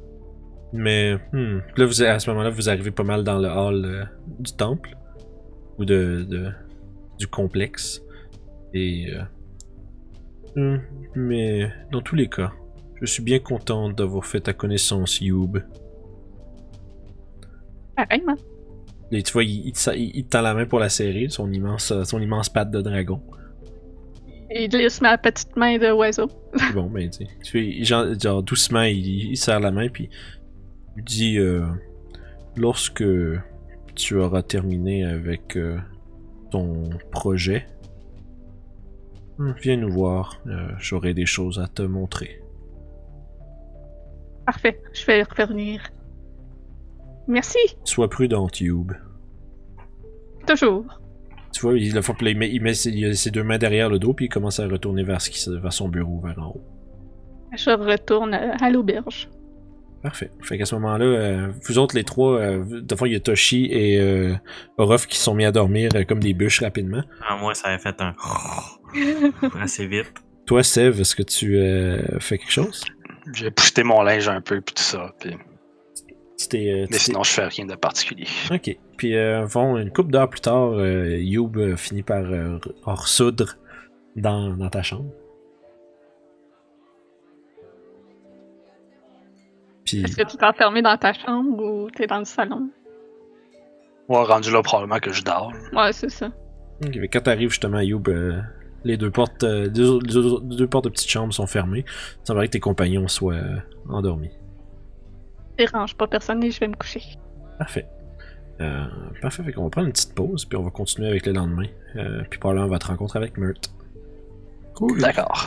[0.73, 4.05] Mais hmm, là, vous, à ce moment-là, vous arrivez pas mal dans le hall euh,
[4.39, 4.97] du temple
[5.79, 6.51] ou de, de-
[7.19, 8.03] du complexe.
[8.73, 10.81] Et euh, hmm,
[11.17, 12.53] mais dans tous les cas,
[13.01, 15.59] je suis bien content d'avoir fait ta connaissance, Youb.
[17.97, 18.37] Pareillement.
[19.13, 22.49] Et tu vois, il, tend la main pour la serrer, son immense, euh, son immense
[22.49, 23.21] patte de dragon.
[24.53, 26.29] Il glisse ma petite main de oiseau.
[26.75, 30.11] Bon, ben, tu sais, genre, genre, doucement, il, il serre la main, puis
[30.97, 31.67] il dit euh,
[32.57, 33.05] Lorsque
[33.95, 35.79] tu auras terminé avec euh,
[36.51, 37.67] ton projet,
[39.39, 42.43] hmm, viens nous voir, euh, j'aurai des choses à te montrer.
[44.47, 45.83] Parfait, je vais revenir.
[47.29, 48.93] Merci, Sois prudent, Youb.
[50.47, 51.01] toujours.
[51.53, 53.99] Tu vois, il, il met, il met ses, il a ses deux mains derrière le
[53.99, 56.65] dos, puis il commence à retourner vers, ce qui, vers son bureau, vers en haut.
[57.57, 59.29] Je retourne à l'auberge.
[60.03, 60.31] Parfait.
[60.43, 63.21] Fait qu'à ce moment-là, euh, vous autres, les trois, euh, de fois, il y a
[63.21, 64.35] Toshi et euh,
[64.79, 67.03] Orof qui se sont mis à dormir euh, comme des bûches rapidement.
[67.29, 68.15] Ah, moi, ça avait fait un
[69.61, 70.13] assez vite.
[70.47, 72.83] Toi, Sev, est-ce que tu euh, fais quelque chose?
[73.35, 75.15] J'ai poussé mon linge un peu, puis tout ça.
[75.21, 75.37] Puis...
[76.39, 78.27] Tu t'es, euh, tu Mais sinon, je fais rien de particulier.
[78.51, 78.75] Ok.
[78.97, 83.59] Puis, euh, bon, une couple d'heures plus tard, euh, Youb finit par euh, ressoudre
[84.17, 85.11] dans, dans ta chambre.
[89.97, 92.69] Puis, Est-ce que tu t'es enfermé dans ta chambre ou t'es dans le salon?
[94.09, 95.53] Moi, rendu là, probablement que je dors.
[95.73, 96.27] Ouais, c'est ça.
[96.85, 98.41] ok, mais quand t'arrives justement à Youb, euh,
[98.85, 101.85] les deux portes, euh, deux, deux- deux portes de petite chambre sont fermées.
[102.23, 103.57] Il semblerait que tes compagnons soient euh,
[103.89, 104.31] endormis.
[105.59, 107.03] Dérange pas personne et je vais me coucher.
[107.59, 107.87] Parfait.
[108.61, 108.85] Euh,
[109.23, 111.67] parfait, fait qu'on va prendre une petite pause, puis on va continuer avec le lendemain.
[111.97, 113.73] Euh, puis probablement on va te rencontrer avec Meurt.
[114.75, 115.01] Cool.
[115.01, 115.47] D'accord.